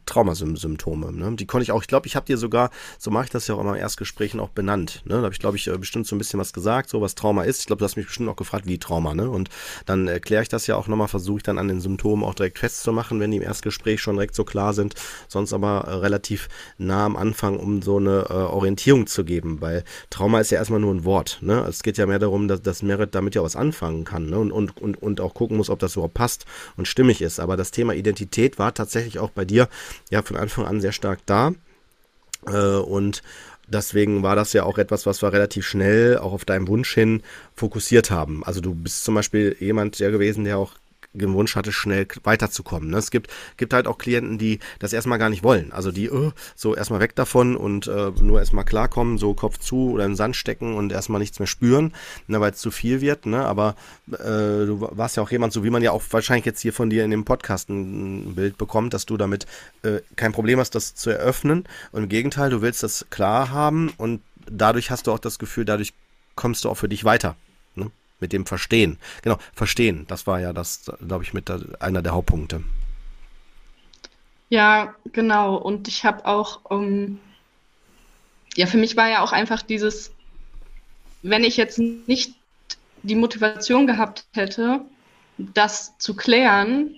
[0.07, 1.13] Traumasymptome.
[1.13, 1.37] Ne?
[1.37, 3.55] Die konnte ich auch, ich glaube, ich habe dir sogar, so mache ich das ja
[3.55, 5.03] auch immer im Erstgesprächen auch benannt.
[5.05, 5.17] Ne?
[5.17, 7.45] Da habe ich, glaube ich, äh, bestimmt so ein bisschen was gesagt, so was Trauma
[7.45, 7.61] ist.
[7.61, 9.15] Ich glaube, du hast mich bestimmt auch gefragt, wie Trauma.
[9.15, 9.31] Ne?
[9.31, 9.51] Und
[9.87, 12.59] dann erkläre ich das ja auch nochmal, versuche ich dann an den Symptomen auch direkt
[12.59, 14.95] festzumachen, wenn die im Erstgespräch schon direkt so klar sind.
[15.29, 19.85] Sonst aber äh, relativ nah am Anfang, um so eine äh, Orientierung zu geben, weil
[20.11, 21.39] Trauma ist ja erstmal nur ein Wort.
[21.41, 21.65] Ne?
[21.69, 24.39] Es geht ja mehr darum, dass, dass Merit damit ja was anfangen kann ne?
[24.39, 26.47] und, und, und, und auch gucken muss, ob das überhaupt passt
[26.77, 27.41] und stimmig ist.
[27.41, 29.69] Aber das Thema Identität war tatsächlich auch bei dir
[30.11, 31.53] ja von Anfang an sehr stark da.
[32.47, 33.23] Äh, und
[33.69, 37.23] deswegen war das ja auch etwas, was wir relativ schnell auch auf deinen Wunsch hin
[37.55, 38.45] fokussiert haben.
[38.45, 40.75] Also du bist zum Beispiel jemand der gewesen, der auch
[41.13, 42.91] den Wunsch hatte, schnell weiterzukommen.
[42.91, 42.99] Ne?
[42.99, 45.73] Es gibt, gibt halt auch Klienten, die das erstmal gar nicht wollen.
[45.73, 49.93] Also die uh, so erstmal weg davon und uh, nur erstmal klarkommen, so Kopf zu
[49.93, 51.93] oder im Sand stecken und erstmal nichts mehr spüren,
[52.29, 53.27] ne, weil es zu viel wird.
[53.27, 53.45] Ne?
[53.45, 53.77] Aber
[54.11, 54.17] äh,
[54.67, 57.05] du warst ja auch jemand, so wie man ja auch wahrscheinlich jetzt hier von dir
[57.05, 59.47] in dem Podcast ein Bild bekommt, dass du damit
[59.83, 61.65] äh, kein Problem hast, das zu eröffnen.
[61.93, 65.65] Und im Gegenteil, du willst das klar haben und dadurch hast du auch das Gefühl,
[65.65, 65.93] dadurch
[66.35, 67.37] kommst du auch für dich weiter
[68.23, 68.99] mit dem Verstehen.
[69.21, 72.65] Genau, Verstehen, das war ja das, glaube ich, mit der, einer der Hauptpunkte.
[74.49, 75.57] Ja, genau.
[75.57, 77.19] Und ich habe auch, ähm,
[78.55, 80.13] ja, für mich war ja auch einfach dieses,
[81.23, 82.35] wenn ich jetzt nicht
[83.03, 84.81] die Motivation gehabt hätte,
[85.39, 86.95] das zu klären,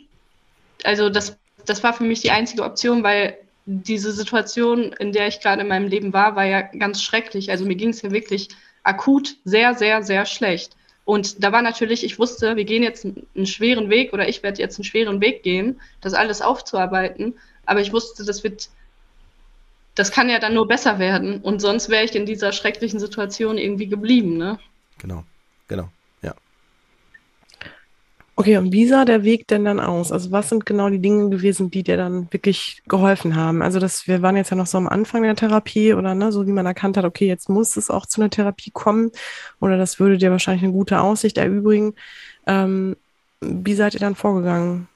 [0.84, 5.40] also das, das war für mich die einzige Option, weil diese Situation, in der ich
[5.40, 7.50] gerade in meinem Leben war, war ja ganz schrecklich.
[7.50, 8.48] Also mir ging es ja wirklich
[8.82, 10.76] akut sehr, sehr, sehr schlecht.
[11.04, 14.60] Und da war natürlich, ich wusste, wir gehen jetzt einen schweren Weg oder ich werde
[14.60, 17.34] jetzt einen schweren Weg gehen, das alles aufzuarbeiten.
[17.66, 18.70] Aber ich wusste, das wird,
[19.94, 21.40] das kann ja dann nur besser werden.
[21.40, 24.58] Und sonst wäre ich in dieser schrecklichen Situation irgendwie geblieben, ne?
[24.98, 25.24] Genau,
[25.68, 25.90] genau.
[28.36, 30.10] Okay, und wie sah der Weg denn dann aus?
[30.10, 33.62] Also was sind genau die Dinge gewesen, die dir dann wirklich geholfen haben?
[33.62, 36.44] Also das, wir waren jetzt ja noch so am Anfang der Therapie oder ne, so
[36.44, 39.12] wie man erkannt hat, okay, jetzt muss es auch zu einer Therapie kommen
[39.60, 41.94] oder das würde dir wahrscheinlich eine gute Aussicht erübrigen.
[42.46, 42.96] Ähm,
[43.40, 44.88] wie seid ihr dann vorgegangen?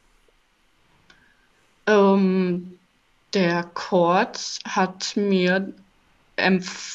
[1.86, 2.76] Ähm,
[3.34, 5.72] der Court hat mir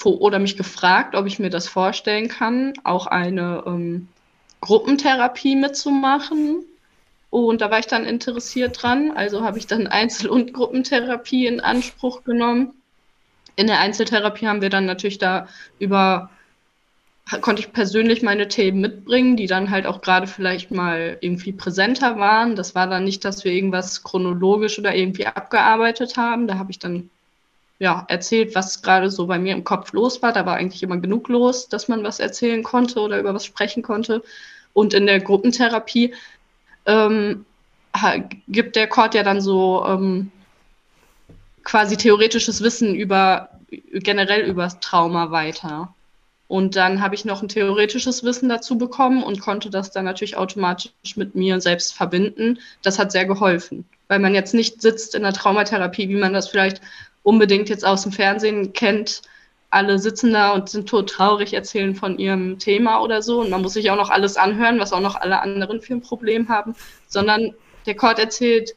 [0.05, 4.07] oder mich gefragt, ob ich mir das vorstellen kann, auch eine ähm,
[4.63, 6.63] Gruppentherapie mitzumachen.
[7.29, 9.11] Und da war ich dann interessiert dran.
[9.11, 12.73] Also habe ich dann Einzel- und Gruppentherapie in Anspruch genommen.
[13.55, 15.47] In der Einzeltherapie haben wir dann natürlich da
[15.79, 16.29] über,
[17.41, 22.17] konnte ich persönlich meine Themen mitbringen, die dann halt auch gerade vielleicht mal irgendwie präsenter
[22.17, 22.55] waren.
[22.55, 26.47] Das war dann nicht, dass wir irgendwas chronologisch oder irgendwie abgearbeitet haben.
[26.47, 27.09] Da habe ich dann
[27.79, 30.31] ja, erzählt, was gerade so bei mir im Kopf los war.
[30.31, 33.83] Da war eigentlich immer genug los, dass man was erzählen konnte oder über was sprechen
[33.83, 34.23] konnte.
[34.73, 36.13] Und in der Gruppentherapie
[36.85, 37.45] ähm,
[38.47, 40.31] gibt der Kord ja dann so ähm,
[41.63, 43.49] quasi theoretisches Wissen über
[43.93, 45.93] generell über Trauma weiter.
[46.47, 50.37] Und dann habe ich noch ein theoretisches Wissen dazu bekommen und konnte das dann natürlich
[50.37, 52.59] automatisch mit mir selbst verbinden.
[52.83, 56.49] Das hat sehr geholfen, weil man jetzt nicht sitzt in der Traumatherapie, wie man das
[56.49, 56.81] vielleicht
[57.23, 59.23] unbedingt jetzt aus dem Fernsehen kennt,
[59.73, 63.41] alle sitzen da und sind tot traurig, erzählen von ihrem Thema oder so.
[63.41, 66.01] Und man muss sich auch noch alles anhören, was auch noch alle anderen für ein
[66.01, 66.75] Problem haben,
[67.07, 67.53] sondern
[67.85, 68.75] der Court erzählt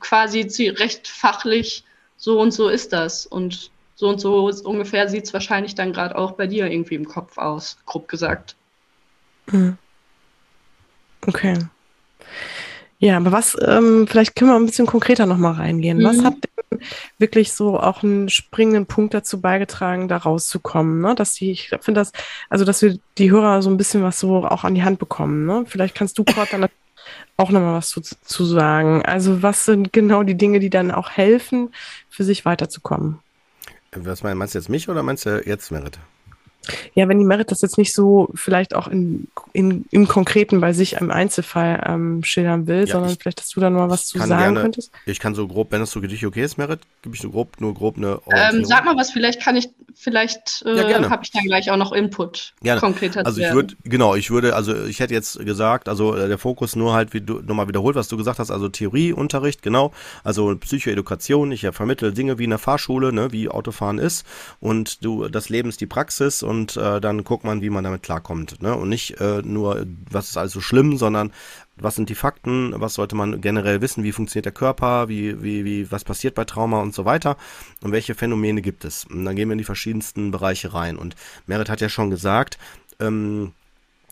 [0.00, 1.84] quasi recht fachlich,
[2.16, 3.26] so und so ist das.
[3.26, 7.06] Und so und so ungefähr sieht es wahrscheinlich dann gerade auch bei dir irgendwie im
[7.06, 8.56] Kopf aus, grob gesagt.
[9.50, 9.76] Hm.
[11.26, 11.58] Okay.
[12.98, 15.98] Ja, aber was, ähm, vielleicht können wir ein bisschen konkreter nochmal reingehen.
[15.98, 16.04] Mhm.
[16.04, 16.34] Was hat
[16.80, 21.00] denn wirklich so auch einen springenden Punkt dazu beigetragen, da rauszukommen?
[21.00, 21.14] Ne?
[21.14, 22.12] Dass die, ich finde das,
[22.48, 25.46] also dass wir die Hörer so ein bisschen was so auch an die Hand bekommen.
[25.46, 25.64] Ne?
[25.66, 26.66] Vielleicht kannst du, Kurt, dann
[27.36, 29.04] auch nochmal was zu, zu sagen.
[29.04, 31.72] Also was sind genau die Dinge, die dann auch helfen,
[32.08, 33.18] für sich weiterzukommen?
[33.92, 35.98] Was meinst du jetzt mich oder meinst du jetzt Merit?
[36.94, 40.72] Ja, wenn die Merit das jetzt nicht so vielleicht auch in, in, im Konkreten bei
[40.72, 44.06] sich im Einzelfall ähm, schildern will, ja, sondern ich, vielleicht, dass du da noch was
[44.06, 44.92] zu sagen gerne, könntest.
[45.06, 47.30] Ich kann so grob, wenn es so für dich okay ist, Merit, gebe ich so
[47.30, 51.22] grob, nur grob eine ähm, Sag mal was, vielleicht kann ich, vielleicht äh, ja, habe
[51.24, 52.80] ich dann gleich auch noch Input gerne.
[52.80, 56.38] konkreter Also ich würde, genau, ich würde, also ich hätte jetzt gesagt, also äh, der
[56.38, 59.92] Fokus nur halt, wie du nochmal wiederholt, was du gesagt hast, also Theorieunterricht, genau,
[60.24, 64.26] also Psychoedukation, ich ja vermittle Dinge wie in der Fahrschule, ne, wie Autofahren ist.
[64.60, 68.02] Und du, das Leben ist die Praxis und äh, dann guckt man, wie man damit
[68.02, 68.60] klarkommt.
[68.60, 68.74] Ne?
[68.74, 71.32] Und nicht äh, nur, was ist alles so schlimm, sondern
[71.76, 75.64] was sind die Fakten, was sollte man generell wissen, wie funktioniert der Körper, wie, wie,
[75.64, 77.36] wie, was passiert bei Trauma und so weiter
[77.82, 79.04] und welche Phänomene gibt es.
[79.04, 80.96] Und dann gehen wir in die verschiedensten Bereiche rein.
[80.96, 81.14] Und
[81.46, 82.58] Merit hat ja schon gesagt,
[82.98, 83.52] ähm,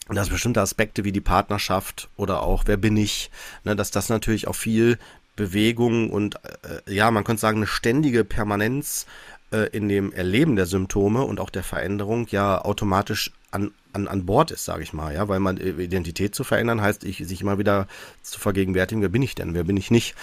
[0.09, 3.31] dass bestimmte Aspekte wie die Partnerschaft oder auch wer bin ich,
[3.65, 4.97] ne, dass das natürlich auch viel
[5.37, 9.07] Bewegung und äh, ja, man könnte sagen, eine ständige Permanenz
[9.53, 14.27] äh, in dem Erleben der Symptome und auch der Veränderung ja automatisch an, an, an
[14.27, 17.41] Bord ist, sage ich mal, ja, weil man äh, Identität zu verändern heißt, ich, sich
[17.41, 17.87] immer wieder
[18.23, 20.15] zu vergegenwärtigen, wer bin ich denn, wer bin ich nicht.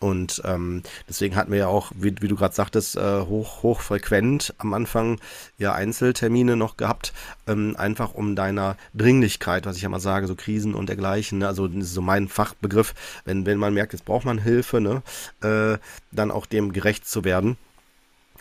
[0.00, 4.52] Und ähm, deswegen hatten wir ja auch, wie, wie du gerade sagtest, äh, hoch, hochfrequent
[4.58, 5.20] am Anfang
[5.58, 7.12] ja Einzeltermine noch gehabt,
[7.46, 11.46] ähm, einfach um deiner Dringlichkeit, was ich ja mal sage, so Krisen und dergleichen, ne?
[11.46, 15.02] also das ist so mein Fachbegriff, wenn, wenn man merkt, jetzt braucht man Hilfe, ne?
[15.40, 15.78] äh,
[16.10, 17.56] dann auch dem gerecht zu werden.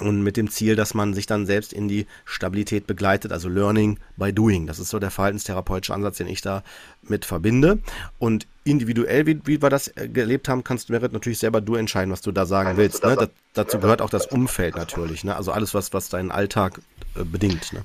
[0.02, 4.00] Und mit dem Ziel, dass man sich dann selbst in die Stabilität begleitet, also Learning
[4.18, 4.66] by Doing.
[4.66, 6.64] Das ist so der verhaltenstherapeutische Ansatz, den ich da
[7.04, 7.80] mit verbinde.
[8.18, 12.12] Und individuell, wie, wie wir das gelebt haben, kannst du Merit natürlich selber du entscheiden,
[12.12, 13.04] was du da sagen willst.
[13.04, 13.16] Ne?
[13.16, 15.24] Da, dazu gehört auch das Umfeld natürlich.
[15.24, 15.36] Ne?
[15.36, 16.82] Also alles, was, was deinen Alltag
[17.16, 17.72] äh, bedingt.
[17.72, 17.84] Ne?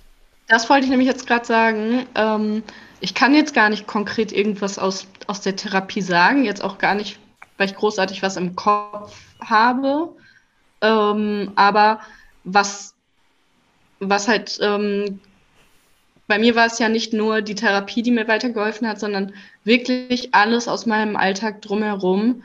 [0.49, 2.07] Das wollte ich nämlich jetzt gerade sagen.
[2.15, 2.63] Ähm,
[3.01, 6.95] ich kann jetzt gar nicht konkret irgendwas aus, aus der Therapie sagen, jetzt auch gar
[6.95, 7.19] nicht,
[7.59, 10.09] weil ich großartig was im Kopf habe.
[10.81, 12.01] Ähm, aber
[12.45, 12.95] was,
[14.01, 15.21] was halt, ähm,
[16.27, 19.33] bei mir war es ja nicht nur die Therapie, die mir weitergeholfen hat, sondern
[19.65, 22.43] wirklich alles aus meinem Alltag drumherum,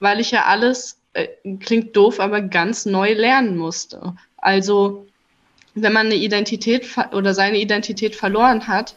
[0.00, 1.28] weil ich ja alles, äh,
[1.60, 4.14] klingt doof, aber ganz neu lernen musste.
[4.36, 5.06] Also,
[5.74, 8.94] wenn man eine Identität oder seine Identität verloren hat,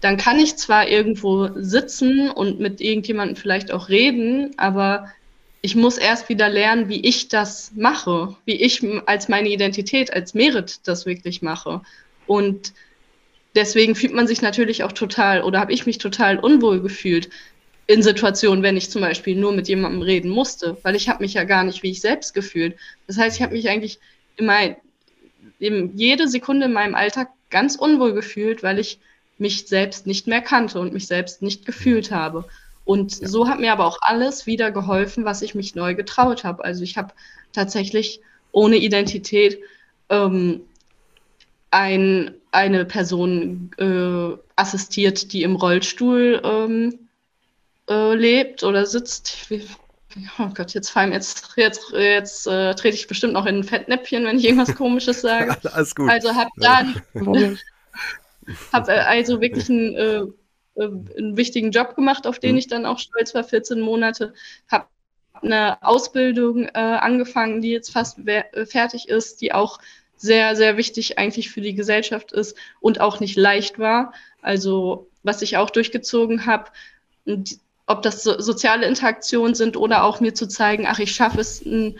[0.00, 5.08] dann kann ich zwar irgendwo sitzen und mit irgendjemandem vielleicht auch reden, aber
[5.60, 10.34] ich muss erst wieder lernen, wie ich das mache, wie ich als meine Identität, als
[10.34, 11.82] Merit das wirklich mache.
[12.26, 12.72] Und
[13.54, 17.28] deswegen fühlt man sich natürlich auch total, oder habe ich mich total unwohl gefühlt
[17.88, 21.34] in Situationen, wenn ich zum Beispiel nur mit jemandem reden musste, weil ich habe mich
[21.34, 22.76] ja gar nicht wie ich selbst gefühlt.
[23.06, 23.98] Das heißt, ich habe mich eigentlich
[24.36, 24.76] immer
[25.58, 29.00] jede Sekunde in meinem Alltag ganz unwohl gefühlt, weil ich
[29.38, 32.44] mich selbst nicht mehr kannte und mich selbst nicht gefühlt habe.
[32.88, 33.28] Und ja.
[33.28, 36.64] so hat mir aber auch alles wieder geholfen, was ich mich neu getraut habe.
[36.64, 37.12] Also ich habe
[37.52, 39.58] tatsächlich ohne Identität
[40.08, 40.62] ähm,
[41.70, 46.98] ein, eine Person äh, assistiert, die im Rollstuhl ähm,
[47.90, 49.50] äh, lebt oder sitzt.
[50.38, 54.24] Oh Gott, jetzt fallen jetzt, jetzt, jetzt äh, trete ich bestimmt noch in ein Fettnäpfchen,
[54.24, 55.58] wenn ich irgendwas Komisches sage.
[55.74, 56.08] Alles gut.
[56.08, 57.02] Also habe dann
[58.72, 60.32] hab, äh, also wirklich einen, äh, äh,
[60.78, 62.58] einen wichtigen Job gemacht, auf den mhm.
[62.58, 64.34] ich dann auch stolz war, 14 Monate.
[64.70, 64.86] Habe
[65.42, 68.18] eine Ausbildung äh, angefangen, die jetzt fast
[68.66, 69.78] fertig ist, die auch
[70.16, 74.12] sehr, sehr wichtig eigentlich für die Gesellschaft ist und auch nicht leicht war.
[74.42, 76.70] Also was ich auch durchgezogen habe,
[77.86, 81.64] ob das so, soziale Interaktionen sind oder auch mir zu zeigen, ach, ich schaffe es,
[81.64, 81.98] ein,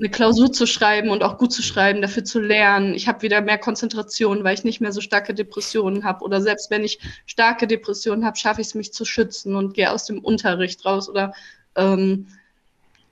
[0.00, 2.94] eine Klausur zu schreiben und auch gut zu schreiben, dafür zu lernen.
[2.94, 6.24] Ich habe wieder mehr Konzentration, weil ich nicht mehr so starke Depressionen habe.
[6.24, 9.92] Oder selbst wenn ich starke Depressionen habe, schaffe ich es, mich zu schützen und gehe
[9.92, 11.10] aus dem Unterricht raus.
[11.10, 11.34] Oder
[11.76, 12.28] ähm,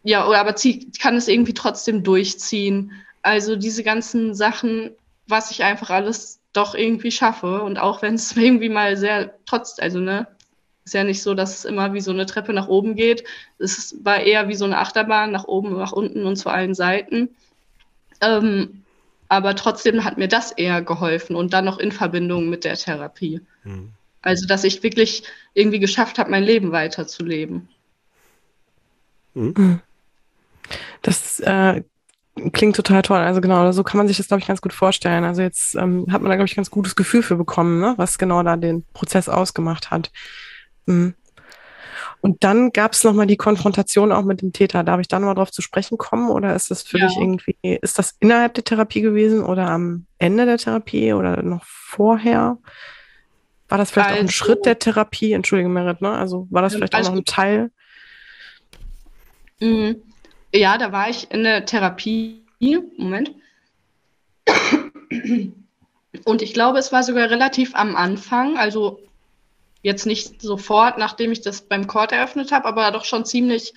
[0.03, 2.93] ja, oder aber zieh, kann es irgendwie trotzdem durchziehen.
[3.21, 4.93] Also diese ganzen Sachen,
[5.27, 7.61] was ich einfach alles doch irgendwie schaffe.
[7.63, 10.27] Und auch wenn es irgendwie mal sehr trotz, also ne,
[10.89, 13.25] ist ja nicht so, dass es immer wie so eine Treppe nach oben geht.
[13.59, 17.29] Es war eher wie so eine Achterbahn nach oben, nach unten und zu allen Seiten.
[18.21, 18.83] Ähm,
[19.29, 23.43] aber trotzdem hat mir das eher geholfen und dann noch in Verbindung mit der Therapie.
[23.65, 23.91] Mhm.
[24.23, 25.23] Also, dass ich wirklich
[25.53, 27.69] irgendwie geschafft habe, mein Leben weiterzuleben.
[29.35, 29.81] Mhm.
[31.03, 31.83] Das äh,
[32.53, 33.19] klingt total toll.
[33.19, 35.25] Also genau, so kann man sich das, glaube ich, ganz gut vorstellen.
[35.25, 37.95] Also jetzt ähm, hat man da, glaube ich, ganz gutes Gefühl für bekommen, ne?
[37.99, 40.11] was genau da den Prozess ausgemacht hat.
[40.89, 41.15] Mhm.
[42.21, 44.83] Und dann gab es nochmal die Konfrontation auch mit dem Täter.
[44.83, 46.31] Darf ich da nochmal drauf zu sprechen kommen?
[46.31, 47.07] Oder ist das für ja.
[47.07, 51.65] dich irgendwie, ist das innerhalb der Therapie gewesen oder am Ende der Therapie oder noch
[51.65, 52.59] vorher?
[53.69, 55.33] War das vielleicht also, auch ein also Schritt der Therapie?
[55.33, 56.11] Entschuldige, Merit, ne?
[56.11, 57.71] Also war das vielleicht also, auch noch ein Teil?
[59.61, 60.03] Mhm.
[60.53, 62.43] Ja, da war ich in der Therapie.
[62.97, 63.33] Moment.
[66.25, 68.57] Und ich glaube, es war sogar relativ am Anfang.
[68.57, 69.01] Also
[69.89, 73.73] Jetzt nicht sofort, nachdem ich das beim Court eröffnet habe, aber doch schon ziemlich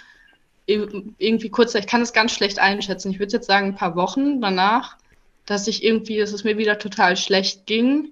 [0.65, 3.11] irgendwie kurz, ich kann es ganz schlecht einschätzen.
[3.11, 4.97] Ich würde jetzt sagen, ein paar Wochen danach,
[5.45, 8.11] dass ich irgendwie, dass es mir wieder total schlecht ging.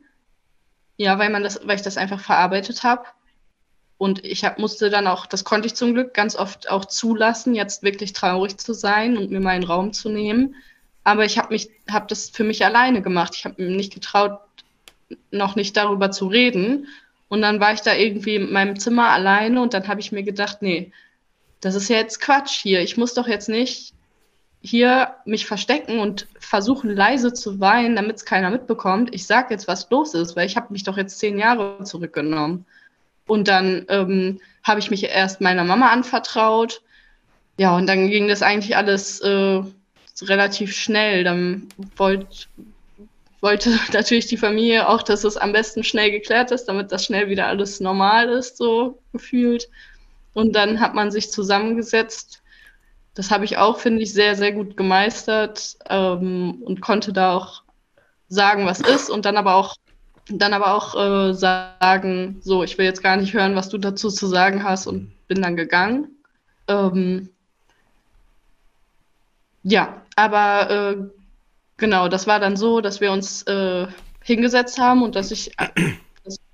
[0.96, 3.04] Ja, weil man das, weil ich das einfach verarbeitet habe.
[3.98, 7.54] Und ich hab, musste dann auch, das konnte ich zum Glück ganz oft auch zulassen,
[7.54, 10.56] jetzt wirklich traurig zu sein und mir meinen Raum zu nehmen.
[11.04, 13.34] Aber ich habe mich, habe das für mich alleine gemacht.
[13.36, 14.40] Ich habe mir nicht getraut,
[15.32, 16.88] noch nicht darüber zu reden.
[17.30, 20.24] Und dann war ich da irgendwie in meinem Zimmer alleine und dann habe ich mir
[20.24, 20.92] gedacht, nee,
[21.62, 22.82] das ist ja jetzt Quatsch hier.
[22.82, 23.94] Ich muss doch jetzt nicht
[24.62, 29.14] hier mich verstecken und versuchen leise zu weinen, damit es keiner mitbekommt.
[29.14, 32.66] Ich sage jetzt, was los ist, weil ich habe mich doch jetzt zehn Jahre zurückgenommen.
[33.26, 36.82] Und dann ähm, habe ich mich erst meiner Mama anvertraut.
[37.58, 39.62] Ja, und dann ging das eigentlich alles äh,
[40.24, 41.24] relativ schnell.
[41.24, 42.48] Dann wollte
[43.42, 47.30] wollte natürlich die Familie auch, dass es am besten schnell geklärt ist, damit das schnell
[47.30, 49.70] wieder alles normal ist, so gefühlt.
[50.34, 52.42] Und dann hat man sich zusammengesetzt.
[53.16, 57.64] Das habe ich auch, finde ich, sehr, sehr gut gemeistert ähm, und konnte da auch
[58.30, 59.76] sagen, was ist und dann aber auch
[60.32, 64.10] dann aber auch äh, sagen, so, ich will jetzt gar nicht hören, was du dazu
[64.10, 65.12] zu sagen hast und mhm.
[65.28, 66.10] bin dann gegangen.
[66.68, 67.30] Ähm,
[69.64, 71.19] ja, aber äh,
[71.80, 73.88] Genau, das war dann so, dass wir uns äh,
[74.22, 75.94] hingesetzt haben und dass ich äh,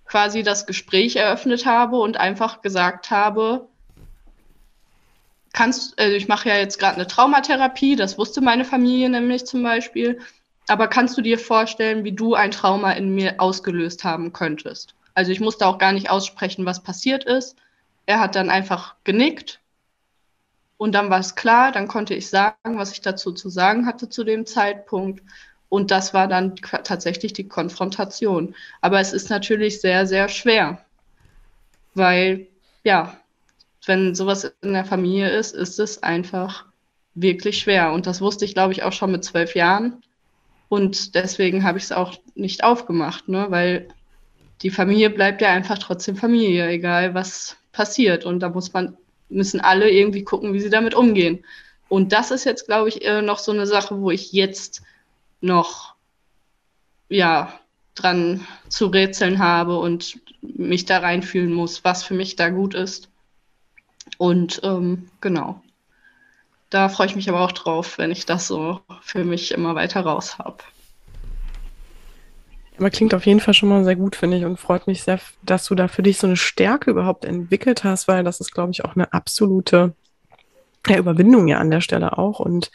[0.06, 3.68] quasi das Gespräch eröffnet habe und einfach gesagt habe,
[5.52, 9.64] kannst, äh, ich mache ja jetzt gerade eine Traumatherapie, das wusste meine Familie nämlich zum
[9.64, 10.20] Beispiel,
[10.68, 14.94] aber kannst du dir vorstellen, wie du ein Trauma in mir ausgelöst haben könntest?
[15.16, 17.56] Also ich musste auch gar nicht aussprechen, was passiert ist.
[18.06, 19.60] Er hat dann einfach genickt
[20.78, 24.10] und dann war es klar, dann konnte ich sagen, was ich dazu zu sagen hatte
[24.10, 25.24] zu dem Zeitpunkt.
[25.70, 28.56] Und das war dann tatsächlich die Konfrontation.
[28.82, 30.86] Aber es ist natürlich sehr, sehr schwer,
[31.94, 32.48] weil,
[32.84, 33.18] ja,
[33.86, 36.66] wenn sowas in der Familie ist, ist es einfach
[37.14, 37.94] wirklich schwer.
[37.94, 40.02] Und das wusste ich, glaube ich, auch schon mit zwölf Jahren.
[40.68, 43.48] Und deswegen habe ich es auch nicht aufgemacht, ne?
[43.50, 43.88] weil
[44.62, 48.26] die Familie bleibt ja einfach trotzdem Familie, egal was passiert.
[48.26, 48.98] Und da muss man
[49.30, 51.44] müssen alle irgendwie gucken, wie sie damit umgehen.
[51.90, 54.82] Und das ist jetzt, glaube ich, noch so eine Sache, wo ich jetzt
[55.42, 55.96] noch,
[57.10, 57.60] ja,
[57.94, 63.10] dran zu rätseln habe und mich da reinfühlen muss, was für mich da gut ist.
[64.18, 65.62] Und ähm, genau.
[66.70, 70.02] Da freue ich mich aber auch drauf, wenn ich das so für mich immer weiter
[70.02, 70.58] raus habe.
[72.78, 75.20] Aber klingt auf jeden Fall schon mal sehr gut, finde ich, und freut mich sehr,
[75.44, 78.72] dass du da für dich so eine Stärke überhaupt entwickelt hast, weil das ist, glaube
[78.72, 79.94] ich, auch eine absolute
[80.88, 82.72] ja, Überwindung ja an der Stelle auch und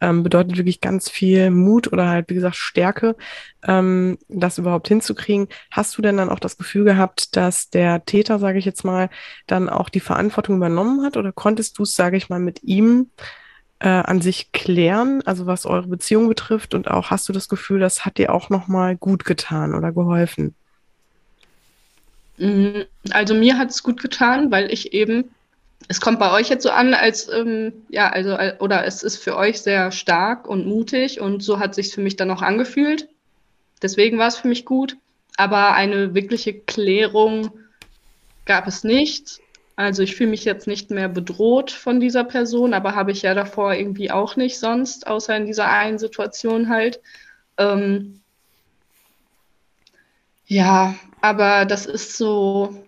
[0.00, 3.16] ähm, bedeutet wirklich ganz viel Mut oder halt, wie gesagt, Stärke,
[3.66, 5.48] ähm, das überhaupt hinzukriegen.
[5.70, 9.08] Hast du denn dann auch das Gefühl gehabt, dass der Täter, sage ich jetzt mal,
[9.46, 13.10] dann auch die Verantwortung übernommen hat oder konntest du es, sage ich mal, mit ihm
[13.84, 17.80] äh, an sich klären, also was eure Beziehung betrifft und auch hast du das Gefühl,
[17.80, 20.54] das hat dir auch nochmal gut getan oder geholfen?
[22.38, 22.80] Mm,
[23.10, 25.24] also mir hat es gut getan, weil ich eben
[25.86, 29.36] es kommt bei euch jetzt so an, als ähm, ja, also oder es ist für
[29.36, 33.08] euch sehr stark und mutig und so hat sich für mich dann auch angefühlt.
[33.82, 34.96] Deswegen war es für mich gut,
[35.36, 37.50] aber eine wirkliche Klärung
[38.46, 39.40] gab es nicht.
[39.76, 43.34] Also ich fühle mich jetzt nicht mehr bedroht von dieser Person, aber habe ich ja
[43.34, 47.00] davor irgendwie auch nicht sonst, außer in dieser einen Situation halt.
[47.58, 48.20] Ähm,
[50.46, 52.84] ja, aber das ist so,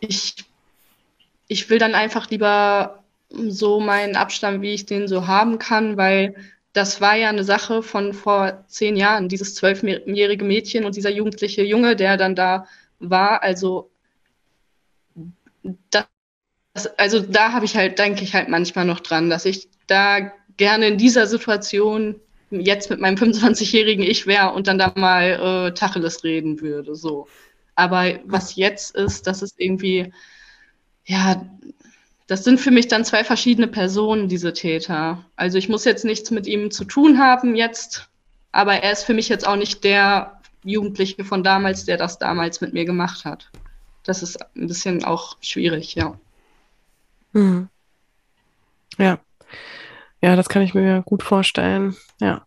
[0.00, 0.34] ich,
[1.46, 6.34] ich will dann einfach lieber so meinen Abstand, wie ich den so haben kann, weil
[6.72, 11.62] das war ja eine Sache von vor zehn Jahren, dieses zwölfjährige Mädchen und dieser jugendliche
[11.62, 12.66] Junge, der dann da
[13.10, 13.42] war.
[13.42, 13.90] Also,
[15.90, 16.06] das,
[16.96, 20.88] also da habe ich halt, denke ich halt manchmal noch dran, dass ich da gerne
[20.88, 22.16] in dieser Situation
[22.50, 26.94] jetzt mit meinem 25-jährigen Ich wäre und dann da mal äh, Tacheles reden würde.
[26.94, 27.26] So.
[27.74, 30.12] Aber was jetzt ist, das ist irgendwie,
[31.04, 31.44] ja,
[32.26, 35.24] das sind für mich dann zwei verschiedene Personen, diese Täter.
[35.36, 38.08] Also ich muss jetzt nichts mit ihm zu tun haben jetzt,
[38.52, 40.33] aber er ist für mich jetzt auch nicht der
[40.64, 43.50] Jugendliche von damals, der das damals mit mir gemacht hat.
[44.02, 46.18] Das ist ein bisschen auch schwierig, ja.
[47.32, 47.68] Hm.
[48.98, 49.18] Ja.
[50.22, 51.96] Ja, das kann ich mir gut vorstellen.
[52.20, 52.46] Ja.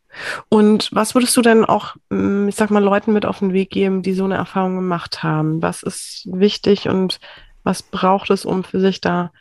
[0.49, 3.70] Und was würdest du denn auch, hm, ich sag mal, Leuten mit auf den Weg
[3.70, 5.61] geben, die so eine Erfahrung gemacht haben?
[5.61, 7.20] Was ist wichtig und
[7.63, 9.32] was braucht es, um für sich da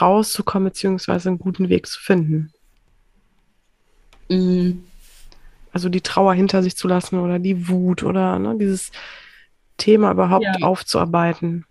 [0.00, 2.52] rauszukommen, beziehungsweise einen guten Weg zu finden?
[4.28, 4.84] Mhm.
[5.74, 8.92] Also die Trauer hinter sich zu lassen oder die Wut oder ne, dieses
[9.76, 10.66] Thema überhaupt ja.
[10.66, 11.66] aufzuarbeiten.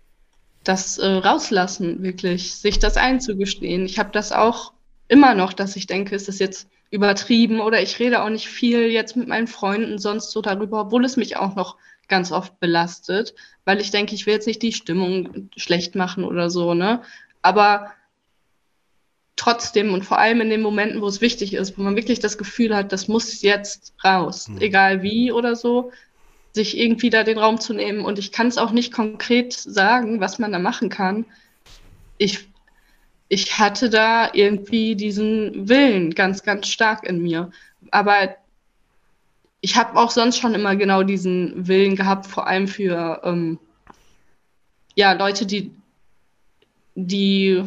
[0.62, 3.86] Das äh, rauslassen, wirklich, sich das einzugestehen.
[3.86, 4.72] Ich habe das auch
[5.08, 8.90] immer noch, dass ich denke, ist das jetzt übertrieben oder ich rede auch nicht viel
[8.90, 11.76] jetzt mit meinen Freunden sonst so darüber, obwohl es mich auch noch
[12.06, 13.34] ganz oft belastet,
[13.64, 17.02] weil ich denke, ich will jetzt nicht die Stimmung schlecht machen oder so, ne?
[17.42, 17.90] Aber
[19.36, 22.38] trotzdem und vor allem in den Momenten, wo es wichtig ist, wo man wirklich das
[22.38, 24.60] Gefühl hat, das muss jetzt raus, mhm.
[24.60, 25.90] egal wie oder so,
[26.52, 28.04] sich irgendwie da den Raum zu nehmen.
[28.04, 31.26] Und ich kann es auch nicht konkret sagen, was man da machen kann.
[32.16, 32.46] Ich
[33.28, 37.50] ich hatte da irgendwie diesen Willen ganz, ganz stark in mir.
[37.90, 38.36] Aber
[39.60, 43.58] ich habe auch sonst schon immer genau diesen Willen gehabt, vor allem für ähm,
[44.94, 45.72] ja, Leute, die,
[46.94, 47.64] die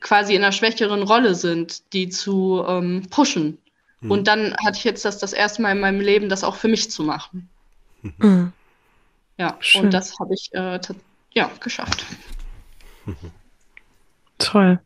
[0.00, 3.58] quasi in einer schwächeren Rolle sind, die zu ähm, pushen.
[4.00, 4.10] Mhm.
[4.10, 6.68] Und dann hatte ich jetzt das das erste Mal in meinem Leben, das auch für
[6.68, 7.48] mich zu machen.
[8.02, 8.54] Mhm.
[9.36, 9.84] Ja, Schön.
[9.84, 10.78] und das habe ich äh,
[11.32, 12.06] ja, geschafft.
[14.38, 14.80] Toll.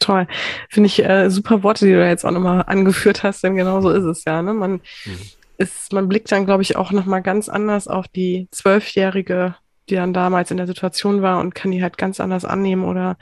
[0.00, 0.26] Toll.
[0.68, 3.90] Finde ich äh, super Worte, die du jetzt auch nochmal angeführt hast, denn genau so
[3.90, 4.42] ist es ja.
[4.42, 4.54] Ne?
[4.54, 4.72] Man,
[5.04, 5.18] mhm.
[5.58, 9.54] ist, man blickt dann, glaube ich, auch nochmal ganz anders auf die Zwölfjährige,
[9.88, 13.16] die dann damals in der Situation war und kann die halt ganz anders annehmen oder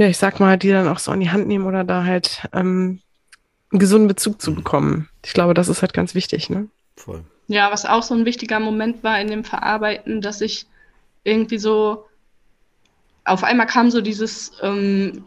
[0.00, 2.48] ja, ich sag mal, die dann auch so an die Hand nehmen oder da halt
[2.54, 3.02] ähm,
[3.70, 4.54] einen gesunden Bezug zu mhm.
[4.54, 5.08] bekommen.
[5.22, 6.68] Ich glaube, das ist halt ganz wichtig, ne?
[6.96, 7.22] Voll.
[7.48, 10.64] Ja, was auch so ein wichtiger Moment war in dem Verarbeiten, dass ich
[11.22, 12.06] irgendwie so
[13.26, 15.26] auf einmal kam so dieses ähm,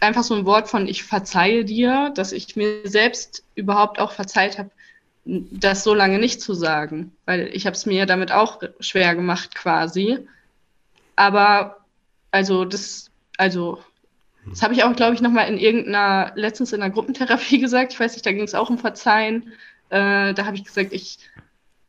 [0.00, 4.58] einfach so ein Wort von ich verzeihe dir, dass ich mir selbst überhaupt auch verzeiht
[4.58, 4.70] habe,
[5.24, 9.54] das so lange nicht zu sagen, weil ich habe es mir damit auch schwer gemacht
[9.54, 10.18] quasi.
[11.16, 11.78] Aber
[12.30, 13.78] also das, also
[14.46, 17.92] das habe ich auch, glaube ich, nochmal in irgendeiner, letztens in einer Gruppentherapie gesagt.
[17.92, 19.52] Ich weiß nicht, da ging es auch um Verzeihen.
[19.90, 21.18] Äh, da habe ich gesagt, ich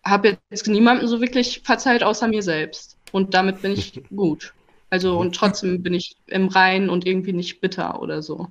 [0.03, 2.97] habe jetzt niemandem so wirklich verzeiht, außer mir selbst.
[3.11, 4.53] Und damit bin ich gut.
[4.89, 8.49] Also und trotzdem bin ich im Rein und irgendwie nicht bitter oder so.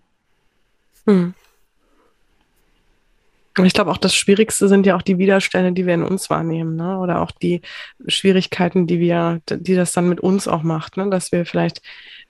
[1.07, 1.35] Hm.
[3.63, 6.75] Ich glaube auch das Schwierigste sind ja auch die Widerstände, die wir in uns wahrnehmen,
[6.75, 6.99] ne?
[6.99, 7.61] Oder auch die
[8.09, 11.11] Schwierigkeiten, die wir, die das dann mit uns auch macht, ne?
[11.11, 11.83] Dass wir vielleicht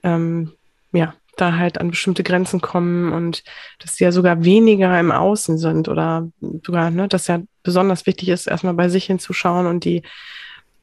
[0.03, 0.51] ähm,
[0.91, 3.43] ja da halt an bestimmte Grenzen kommen und
[3.79, 6.29] dass die ja sogar weniger im Außen sind oder
[6.65, 10.03] sogar, ne, dass ja besonders wichtig ist, erstmal bei sich hinzuschauen und die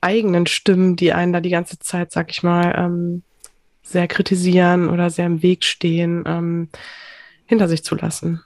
[0.01, 3.23] eigenen Stimmen, die einen da die ganze Zeit, sag ich mal, ähm,
[3.83, 6.69] sehr kritisieren oder sehr im Weg stehen, ähm,
[7.47, 8.43] hinter sich zu lassen.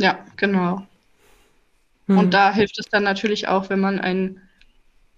[0.00, 0.86] Ja, genau.
[2.06, 2.18] Hm.
[2.18, 4.40] Und da hilft es dann natürlich auch, wenn man ein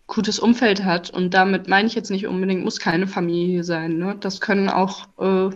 [0.09, 1.11] gutes Umfeld hat.
[1.11, 3.99] Und damit meine ich jetzt nicht unbedingt, muss keine Familie sein.
[3.99, 4.17] Ne?
[4.19, 5.55] Das können auch äh,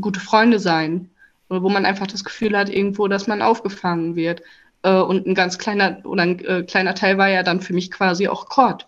[0.00, 1.10] gute Freunde sein.
[1.48, 4.42] Oder wo man einfach das Gefühl hat, irgendwo, dass man aufgefangen wird.
[4.82, 7.90] Äh, und ein ganz kleiner oder ein äh, kleiner Teil war ja dann für mich
[7.90, 8.86] quasi auch Kord.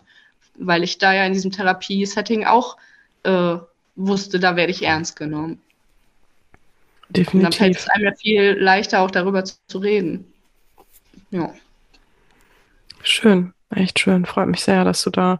[0.55, 2.77] Weil ich da ja in diesem Therapie-Setting auch
[3.23, 3.57] äh,
[3.95, 5.59] wusste, da werde ich ernst genommen.
[7.09, 7.77] Und dann fällt Definitiv.
[7.77, 10.31] es einem ja viel leichter, auch darüber zu, zu reden.
[11.31, 11.53] Ja.
[13.03, 14.25] Schön, echt schön.
[14.25, 15.39] Freut mich sehr, dass du da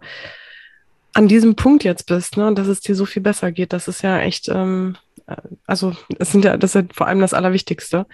[1.13, 2.53] an diesem Punkt jetzt bist, ne?
[2.53, 3.73] Dass es dir so viel besser geht.
[3.73, 4.95] Das ist ja echt, ähm,
[5.27, 8.05] äh, also es sind ja, das ist ja vor allem das Allerwichtigste.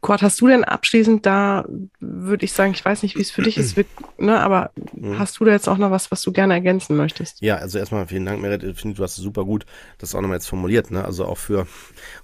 [0.00, 1.64] Kurt, hast du denn abschließend da,
[1.98, 3.86] würde ich sagen, ich weiß nicht, wie es für dich ist, wir-
[4.18, 4.70] ne, aber
[5.06, 5.18] Mhm.
[5.18, 7.40] hast du da jetzt auch noch was, was du gerne ergänzen möchtest?
[7.40, 8.62] Ja, also erstmal vielen Dank, Merit.
[8.62, 9.66] Ich finde, du hast super gut
[9.98, 11.04] das auch nochmal jetzt formuliert, ne?
[11.04, 11.66] Also auch für,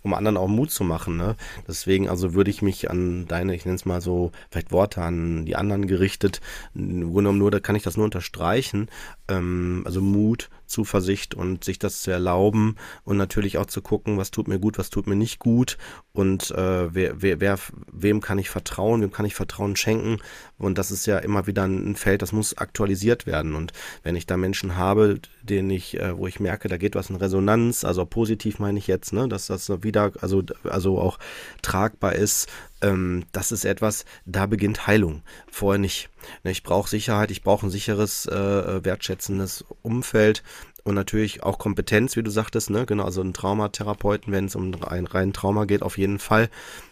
[0.02, 1.36] um anderen auch Mut zu machen, ne?
[1.66, 5.44] Deswegen, also würde ich mich an deine, ich nenne es mal so, vielleicht Worte an
[5.44, 6.40] die anderen gerichtet,
[6.74, 8.88] im Grunde genommen nur, da kann ich das nur unterstreichen.
[9.28, 14.30] Ähm, also Mut, Zuversicht und sich das zu erlauben und natürlich auch zu gucken, was
[14.30, 15.78] tut mir gut, was tut mir nicht gut
[16.12, 17.58] und äh, wer, wer, wer,
[17.92, 20.18] wem kann ich vertrauen, wem kann ich Vertrauen schenken
[20.58, 24.26] und das ist ja immer wieder ein Feld, das muss aktualisiert werden und wenn ich
[24.26, 28.04] da Menschen habe, denen ich, äh, wo ich merke, da geht was in Resonanz, also
[28.04, 31.18] positiv meine ich jetzt, ne, dass das wieder, also, also auch
[31.62, 32.48] tragbar ist,
[32.80, 35.22] ähm, das ist etwas, da beginnt Heilung.
[35.50, 36.08] Vorher nicht.
[36.44, 40.42] Ne, Ich brauche Sicherheit, ich brauche ein sicheres, äh, wertschätzendes Umfeld
[40.84, 44.72] und natürlich auch Kompetenz, wie du sagtest, ne, genau, also ein Traumatherapeuten, wenn es um
[44.84, 46.48] ein rein Trauma geht, auf jeden Fall.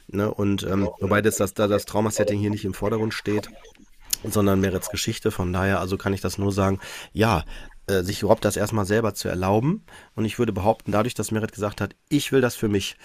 [0.09, 3.48] Ne, und ähm, wobei das, das, da das Traumasetting hier nicht im Vordergrund steht,
[4.24, 5.30] sondern Merits Geschichte.
[5.30, 6.80] Von daher, also kann ich das nur sagen,
[7.12, 7.44] ja,
[7.91, 9.84] äh, sich überhaupt das erstmal selber zu erlauben.
[10.14, 12.97] Und ich würde behaupten, dadurch, dass Merit gesagt hat, ich will das für mich,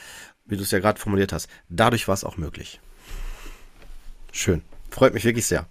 [0.45, 2.79] wie du es ja gerade formuliert hast, dadurch war es auch möglich.
[4.31, 4.61] Schön.
[4.91, 5.67] Freut mich wirklich sehr.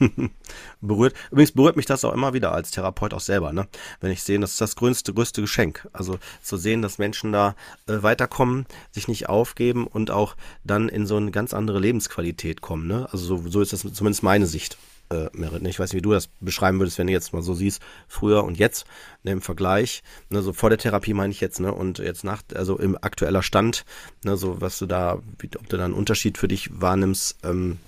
[0.80, 1.14] berührt.
[1.30, 3.68] Übrigens berührt mich das auch immer wieder als Therapeut auch selber, ne?
[4.00, 5.88] Wenn ich sehe, das ist das größte, größte Geschenk.
[5.92, 7.54] Also zu sehen, dass Menschen da
[7.86, 12.86] äh, weiterkommen, sich nicht aufgeben und auch dann in so eine ganz andere Lebensqualität kommen,
[12.86, 13.08] ne?
[13.12, 14.78] Also so, so ist das zumindest meine Sicht.
[15.10, 15.68] Äh, Merit, ne?
[15.68, 18.44] Ich weiß nicht, wie du das beschreiben würdest, wenn du jetzt mal so siehst, früher
[18.44, 18.86] und jetzt,
[19.24, 22.42] ne, im Vergleich, ne, so vor der Therapie meine ich jetzt, ne, und jetzt nach,
[22.54, 23.84] also im aktueller Stand,
[24.22, 27.78] ne, so was du da, wie, ob du da einen Unterschied für dich wahrnimmst, ähm,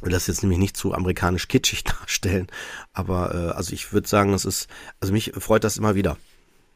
[0.00, 2.46] will das jetzt nämlich nicht zu amerikanisch kitschig darstellen,
[2.92, 4.68] aber äh, also ich würde sagen, es ist,
[5.00, 6.16] also mich freut das immer wieder,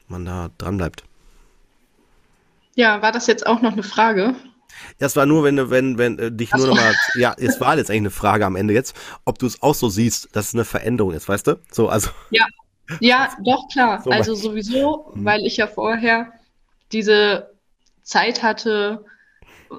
[0.08, 1.04] man da dran bleibt.
[2.74, 4.34] Ja, war das jetzt auch noch eine Frage?
[5.00, 7.60] Ja, es war nur, wenn du, wenn, wenn äh, dich Ach nur nochmal, ja, es
[7.60, 10.48] war jetzt eigentlich eine Frage am Ende jetzt, ob du es auch so siehst, dass
[10.48, 11.60] es eine Veränderung ist, weißt du?
[11.70, 14.02] So, also, Ja, doch, klar.
[14.02, 15.24] So also sowieso, Mhm.
[15.24, 16.32] weil ich ja vorher
[16.92, 17.50] diese
[18.02, 19.04] Zeit hatte,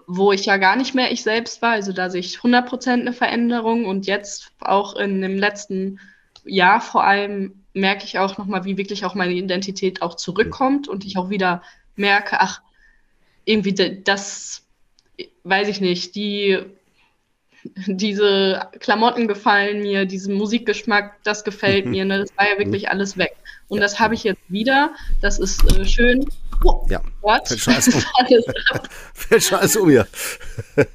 [0.08, 1.72] wo ich ja gar nicht mehr ich selbst war.
[1.72, 6.00] Also da sehe ich 100% eine Veränderung und jetzt auch in dem letzten
[6.46, 11.06] Jahr vor allem merke ich auch nochmal, wie wirklich auch meine Identität auch zurückkommt und
[11.06, 11.64] ich auch wieder
[11.96, 12.62] merke, ach,
[13.46, 13.74] irgendwie
[14.04, 14.64] das,
[15.50, 16.60] weiß ich nicht, die
[17.88, 22.20] diese Klamotten gefallen mir, diesen Musikgeschmack, das gefällt mir, ne?
[22.20, 23.36] das war ja wirklich alles weg.
[23.68, 23.84] Und Ja.
[23.84, 24.92] das habe ich jetzt wieder,
[25.22, 26.26] das ist äh, schön.
[26.64, 27.02] Oh, Ja.
[27.22, 28.02] Gott, Fällt schon alles um.
[29.14, 30.08] fällt schon alles um hier.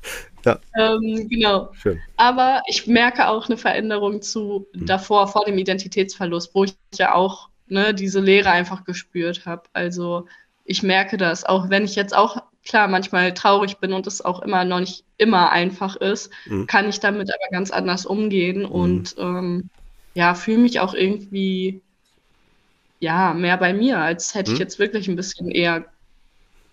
[0.44, 1.70] ja, ähm, genau.
[1.74, 2.00] schön.
[2.16, 4.86] Aber ich merke auch eine Veränderung zu Mhm.
[4.86, 9.62] davor, vor dem Identitätsverlust, wo ich ja auch ne, diese Leere einfach gespürt habe.
[9.74, 10.26] Also
[10.64, 14.40] ich merke das, auch wenn ich jetzt auch klar manchmal traurig bin und es auch
[14.42, 16.66] immer noch nicht immer einfach ist, Mhm.
[16.66, 19.68] kann ich damit aber ganz anders umgehen und ähm,
[20.14, 21.82] ja, fühle mich auch irgendwie
[23.00, 24.62] ja mehr bei mir, als hätte ich Mhm.
[24.62, 25.84] jetzt wirklich ein bisschen eher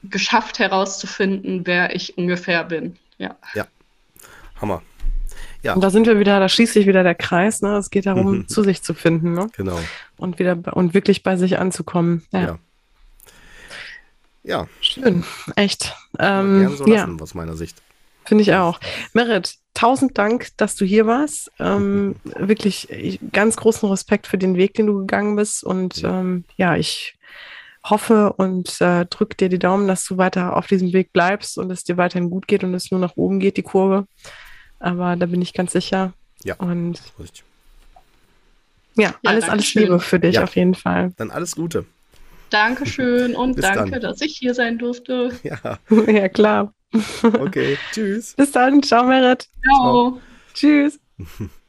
[0.03, 2.97] geschafft herauszufinden, wer ich ungefähr bin.
[3.17, 3.35] Ja.
[4.59, 4.81] Hammer.
[5.63, 7.77] Ja, Und da sind wir wieder, da schließt sich wieder der Kreis, ne?
[7.77, 8.47] Es geht darum, Mhm.
[8.47, 9.47] zu sich zu finden, ne?
[9.55, 9.79] genau.
[10.17, 12.23] Und wieder und wirklich bei sich anzukommen.
[12.31, 12.59] Ja, Ja.
[14.43, 15.23] Ja, schön,
[15.55, 15.95] echt.
[16.19, 17.81] ähm, gerne so ja, lassen, aus meiner Sicht.
[18.25, 18.79] finde ich auch.
[19.13, 21.51] Merit, tausend Dank, dass du hier warst.
[21.59, 25.63] Ähm, wirklich ich, ganz großen Respekt für den Weg, den du gegangen bist.
[25.63, 26.19] Und Ja.
[26.21, 27.15] ähm, ja, ich
[27.83, 31.71] hoffe und äh, drück dir die Daumen, dass du weiter auf diesem Weg bleibst und
[31.71, 34.07] es dir weiterhin gut geht und es nur nach oben geht, die Kurve.
[34.79, 36.13] Aber da bin ich ganz sicher.
[36.43, 36.55] Ja.
[36.55, 37.43] Und Richtig.
[38.95, 39.73] ja, alles, alles.
[39.75, 40.43] Liebe für dich Ja.
[40.43, 41.13] auf jeden Fall.
[41.17, 41.85] Dann alles Gute.
[42.51, 44.01] Dankeschön und Bis danke, dann.
[44.01, 45.31] dass ich hier sein durfte.
[45.43, 45.79] Ja,
[46.11, 46.73] ja, klar.
[47.39, 47.77] okay.
[47.91, 48.35] Tschüss.
[48.35, 48.83] Bis dann.
[48.83, 49.47] Ciao, Merit.
[49.63, 50.19] Ciao.
[50.53, 50.99] Tschüss.